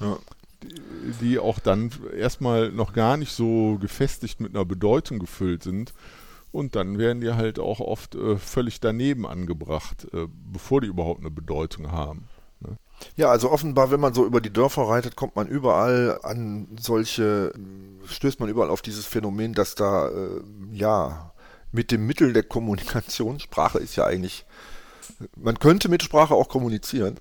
[0.00, 0.18] ja.
[0.62, 5.92] Die, die, auch dann erstmal noch gar nicht so gefestigt mit einer Bedeutung gefüllt sind,
[6.50, 11.20] Und dann werden die halt auch oft äh, völlig daneben angebracht, äh, bevor die überhaupt
[11.20, 12.28] eine Bedeutung haben.
[12.60, 12.76] Ne?
[13.16, 17.52] Ja, also offenbar, wenn man so über die Dörfer reitet, kommt man überall an solche,
[18.06, 20.40] stößt man überall auf dieses Phänomen, dass da, äh,
[20.72, 21.32] ja,
[21.72, 24.44] mit dem Mittel der Kommunikation, Sprache ist ja eigentlich,
[25.36, 27.18] man könnte mit Sprache auch kommunizieren,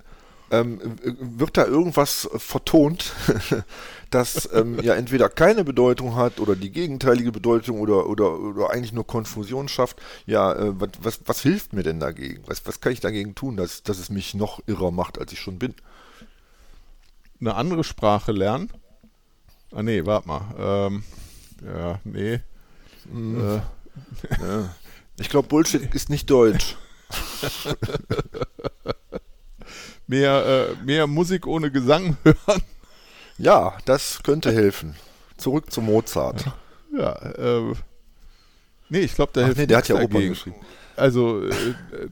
[0.50, 3.14] ähm, wird da irgendwas vertont,
[4.10, 8.94] das ähm, ja entweder keine Bedeutung hat oder die gegenteilige Bedeutung oder, oder, oder eigentlich
[8.94, 10.02] nur Konfusion schafft.
[10.26, 12.44] Ja, äh, was, was hilft mir denn dagegen?
[12.48, 15.40] Was, was kann ich dagegen tun, dass, dass es mich noch irrer macht, als ich
[15.42, 15.76] schon bin?
[17.42, 18.72] Eine andere Sprache lernen?
[19.74, 20.42] Ah nee, warte mal.
[20.58, 21.04] Ähm,
[21.66, 22.40] ja, nee.
[23.12, 23.58] Mhm.
[23.58, 23.62] Äh.
[24.42, 24.76] Ja.
[25.20, 26.76] Ich glaube, Bullshit ist nicht Deutsch.
[30.08, 30.46] mehr,
[30.80, 32.62] äh, mehr Musik ohne Gesang hören.
[33.38, 34.96] Ja, das könnte helfen.
[35.38, 36.46] Zurück zu Mozart.
[36.96, 37.74] Ja, äh,
[38.90, 40.16] nee, ich glaube, Ach, hilft nee, der hat ja dagegen.
[40.16, 40.56] Opern geschrieben.
[40.96, 41.54] Also, äh,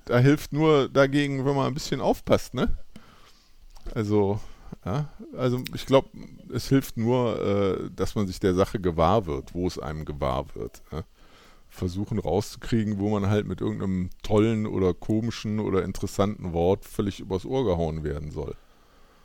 [0.06, 2.78] da hilft nur dagegen, wenn man ein bisschen aufpasst, ne?
[3.96, 4.40] Also,
[4.86, 6.10] ja, also ich glaube,
[6.54, 10.46] es hilft nur, äh, dass man sich der Sache gewahr wird, wo es einem gewahr
[10.54, 10.82] wird.
[10.92, 11.04] Ja?
[11.76, 17.46] Versuchen rauszukriegen, wo man halt mit irgendeinem tollen oder komischen oder interessanten Wort völlig übers
[17.46, 18.56] Ohr gehauen werden soll.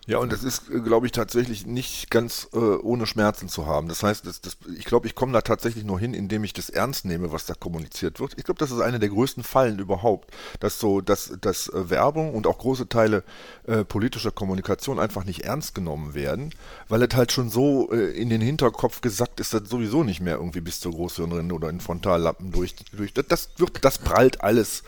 [0.07, 3.89] Ja, und das ist, äh, glaube ich, tatsächlich nicht ganz äh, ohne Schmerzen zu haben.
[3.89, 6.71] Das heißt, das, das, ich glaube, ich komme da tatsächlich nur hin, indem ich das
[6.71, 8.33] ernst nehme, was da kommuniziert wird.
[8.39, 12.35] Ich glaube, das ist eine der größten Fallen überhaupt, dass so, dass, dass äh, Werbung
[12.35, 13.25] und auch große Teile
[13.67, 16.55] äh, politischer Kommunikation einfach nicht ernst genommen werden,
[16.89, 20.37] weil es halt schon so äh, in den Hinterkopf gesackt ist, dass sowieso nicht mehr
[20.37, 24.83] irgendwie bis zur Großhirnrinde oder in Frontallappen durch, durch das wird, das prallt alles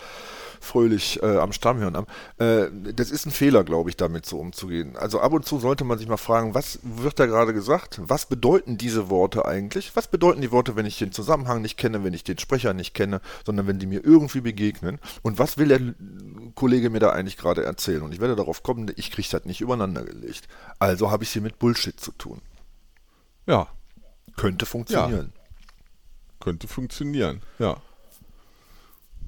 [0.63, 2.07] fröhlich äh, am Stammhirn am.
[2.39, 4.97] Äh, das ist ein Fehler, glaube ich, damit so umzugehen.
[4.97, 8.01] Also ab und zu sollte man sich mal fragen, was wird da gerade gesagt?
[8.03, 9.95] Was bedeuten diese Worte eigentlich?
[9.95, 12.95] Was bedeuten die Worte, wenn ich den Zusammenhang nicht kenne, wenn ich den Sprecher nicht
[12.95, 14.99] kenne, sondern wenn die mir irgendwie begegnen?
[15.23, 15.81] Und was will der
[16.55, 18.03] Kollege mir da eigentlich gerade erzählen?
[18.03, 20.49] Und ich werde darauf kommen, ich kriege das nicht übereinander gelegt.
[20.79, 22.41] Also habe ich es hier mit Bullshit zu tun.
[23.47, 23.69] Ja.
[24.37, 25.33] Könnte funktionieren.
[25.35, 25.43] Ja.
[26.41, 27.77] Könnte funktionieren, ja.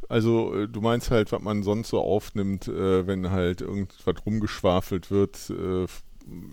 [0.08, 5.10] Also äh, du meinst halt, was man sonst so aufnimmt, äh, wenn halt irgendwas rumgeschwafelt
[5.10, 5.86] wird äh,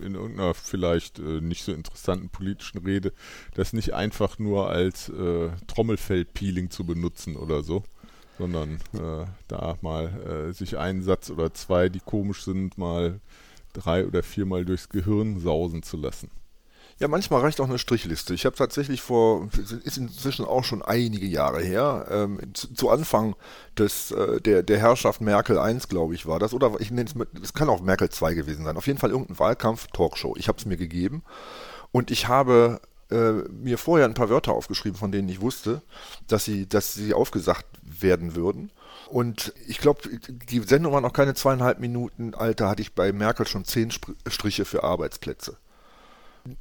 [0.04, 3.12] in irgendeiner vielleicht äh, nicht so interessanten politischen Rede,
[3.54, 7.82] das nicht einfach nur als äh, Trommelfell-Peeling zu benutzen oder so,
[8.38, 13.20] sondern äh, da mal sich einen Satz oder zwei, die komisch sind, mal
[13.72, 16.30] drei oder viermal durchs Gehirn sausen zu lassen.
[16.98, 18.34] Ja, manchmal reicht auch eine Strichliste.
[18.34, 19.48] Ich habe tatsächlich vor,
[19.84, 23.34] ist inzwischen auch schon einige Jahre her, ähm, zu, zu, Anfang
[23.76, 26.54] des, äh, der, der Herrschaft Merkel 1, glaube ich, war das.
[26.54, 28.76] Oder ich nenne es, es kann auch Merkel 2 gewesen sein.
[28.76, 30.36] Auf jeden Fall irgendein Wahlkampf-Talkshow.
[30.36, 31.22] Ich habe es mir gegeben
[31.90, 32.80] und ich habe
[33.10, 35.82] äh, mir vorher ein paar Wörter aufgeschrieben, von denen ich wusste,
[36.28, 38.70] dass sie, dass sie aufgesagt werden würden.
[39.08, 40.00] Und ich glaube,
[40.48, 43.90] die Sendung war noch keine zweieinhalb Minuten alt, da hatte ich bei Merkel schon zehn
[43.90, 45.58] Striche für Arbeitsplätze.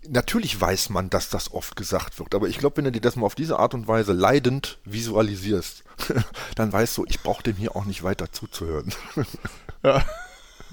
[0.08, 3.16] Natürlich weiß man, dass das oft gesagt wird, aber ich glaube, wenn du dir das
[3.16, 5.84] mal auf diese Art und Weise leidend visualisierst,
[6.56, 8.94] dann weißt du, ich brauche dem hier auch nicht weiter zuzuhören.
[9.84, 10.06] ja.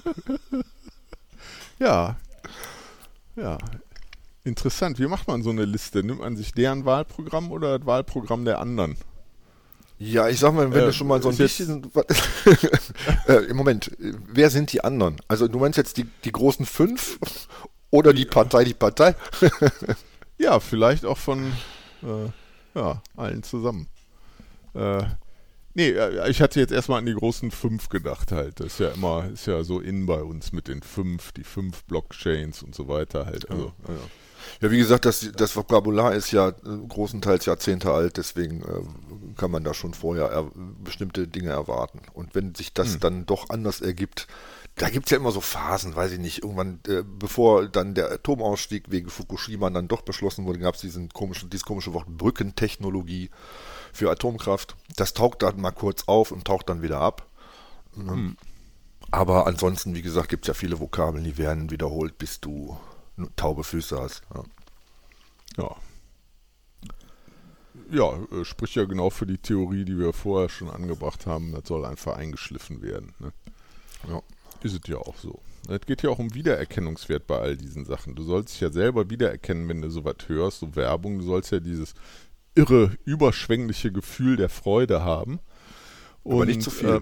[1.78, 2.16] ja.
[3.36, 3.58] Ja.
[4.44, 4.98] Interessant.
[4.98, 6.02] Wie macht man so eine Liste?
[6.02, 8.96] Nimmt man sich deren Wahlprogramm oder das Wahlprogramm der anderen?
[9.98, 11.90] Ja, ich sag mal, wenn äh, du schon mal so ein bisschen.
[13.26, 15.16] äh, Im Moment, wer sind die anderen?
[15.26, 17.18] Also, du meinst jetzt die, die großen fünf
[17.90, 19.14] oder die Partei, die Partei.
[20.38, 21.52] ja, vielleicht auch von
[22.02, 22.30] äh,
[22.78, 23.88] ja, allen zusammen.
[24.74, 25.02] Äh,
[25.74, 28.60] nee, äh, ich hatte jetzt erstmal an die großen fünf gedacht halt.
[28.60, 31.84] Das ist ja immer, ist ja so in bei uns mit den fünf, die fünf
[31.84, 33.50] Blockchains und so weiter halt.
[33.50, 34.00] Also, ja, ja.
[34.60, 36.52] Ja, wie gesagt, das, das Vokabular ist ja äh,
[36.88, 40.50] großenteils Jahrzehnte alt, deswegen äh, kann man da schon vorher er,
[40.82, 42.00] bestimmte Dinge erwarten.
[42.14, 43.00] Und wenn sich das hm.
[43.00, 44.26] dann doch anders ergibt,
[44.78, 48.10] da gibt es ja immer so Phasen, weiß ich nicht, irgendwann, äh, bevor dann der
[48.10, 53.30] Atomausstieg wegen Fukushima dann doch beschlossen wurde, gab es diesen komischen, dieses komische Wort Brückentechnologie
[53.92, 54.76] für Atomkraft.
[54.96, 57.26] Das taucht dann mal kurz auf und taucht dann wieder ab.
[57.96, 58.12] Ne?
[58.12, 58.36] Hm.
[59.10, 62.78] Aber ansonsten, wie gesagt, gibt es ja viele Vokabeln, die werden wiederholt, bis du
[63.36, 64.22] taube Füße hast.
[64.34, 64.44] Ja.
[65.56, 65.76] Ja,
[67.90, 71.52] ja äh, spricht ja genau für die Theorie, die wir vorher schon angebracht haben.
[71.52, 73.14] Das soll einfach eingeschliffen werden.
[73.18, 73.32] Ne?
[74.08, 74.22] Ja.
[74.62, 75.40] Ist es ja auch so.
[75.68, 78.14] Es geht ja auch um Wiedererkennungswert bei all diesen Sachen.
[78.14, 81.18] Du sollst dich ja selber wiedererkennen, wenn du sowas hörst, so Werbung.
[81.18, 81.94] Du sollst ja dieses
[82.54, 85.40] irre, überschwängliche Gefühl der Freude haben.
[86.24, 86.88] Und, aber nicht zu viel.
[86.88, 87.00] Äh,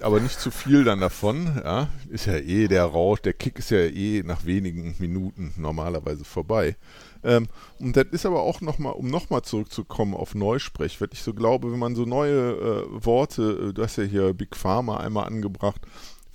[0.00, 1.88] aber nicht zu viel dann davon, ja.
[2.08, 6.76] Ist ja eh der Rausch, der Kick ist ja eh nach wenigen Minuten normalerweise vorbei.
[7.22, 7.46] Ähm,
[7.78, 11.70] und das ist aber auch nochmal, um nochmal zurückzukommen auf Neusprech, weil ich so glaube,
[11.70, 15.80] wenn man so neue äh, Worte, äh, du hast ja hier Big Pharma einmal angebracht,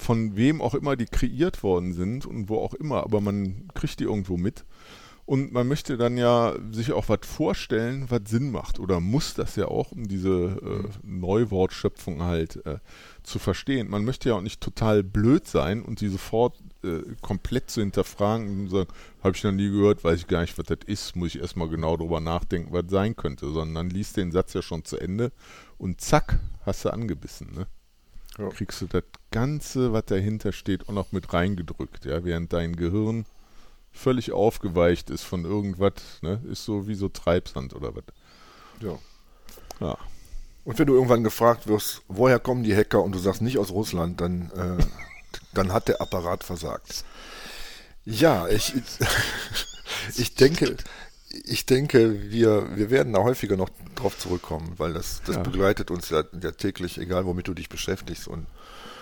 [0.01, 3.99] von wem auch immer die kreiert worden sind und wo auch immer, aber man kriegt
[3.99, 4.65] die irgendwo mit.
[5.25, 9.55] Und man möchte dann ja sich auch was vorstellen, was Sinn macht oder muss das
[9.55, 12.79] ja auch, um diese äh, Neuwortschöpfung halt äh,
[13.23, 13.89] zu verstehen.
[13.89, 18.61] Man möchte ja auch nicht total blöd sein und die sofort äh, komplett zu hinterfragen
[18.61, 18.89] und sagen,
[19.23, 21.69] habe ich noch nie gehört, weiß ich gar nicht, was das ist, muss ich erstmal
[21.69, 25.31] genau drüber nachdenken, was sein könnte, sondern liest den Satz ja schon zu Ende
[25.77, 27.67] und zack, hast du angebissen, ne?
[28.37, 28.49] Ja.
[28.49, 33.25] Kriegst du das Ganze, was dahinter steht, auch noch mit reingedrückt, ja, während dein Gehirn
[33.91, 36.41] völlig aufgeweicht ist von irgendwas, ne?
[36.49, 38.03] Ist so wie so Treibsand oder was.
[38.79, 38.97] Ja.
[39.79, 39.97] Ja.
[40.63, 43.71] Und wenn du irgendwann gefragt wirst, woher kommen die Hacker und du sagst nicht aus
[43.71, 44.83] Russland, dann, äh,
[45.53, 47.03] dann hat der Apparat versagt.
[48.05, 48.73] Ja, ich,
[50.17, 50.77] ich denke,
[51.45, 55.43] ich denke, wir, wir werden da häufiger noch drauf zurückkommen, weil das, das ja.
[55.43, 58.27] begleitet uns ja, ja, täglich, egal womit du dich beschäftigst.
[58.27, 58.47] Und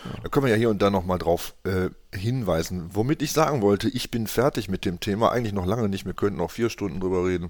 [0.06, 0.22] ja.
[0.24, 2.90] da können wir ja hier und da nochmal drauf äh, hinweisen.
[2.94, 6.14] Womit ich sagen wollte, ich bin fertig mit dem Thema, eigentlich noch lange nicht, wir
[6.14, 7.50] könnten noch vier Stunden drüber reden.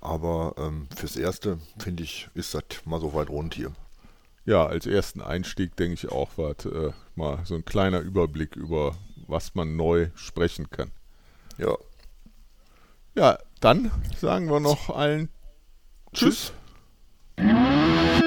[0.00, 3.72] Aber ähm, fürs Erste, finde ich, ist das mal so weit rund hier.
[4.44, 8.96] Ja, als ersten Einstieg denke ich auch, war äh, mal so ein kleiner Überblick über,
[9.26, 10.90] was man neu sprechen kann.
[11.58, 11.76] Ja.
[13.14, 15.28] Ja, dann sagen wir noch allen
[16.12, 16.52] Tschüss.
[17.36, 18.24] Tschüss.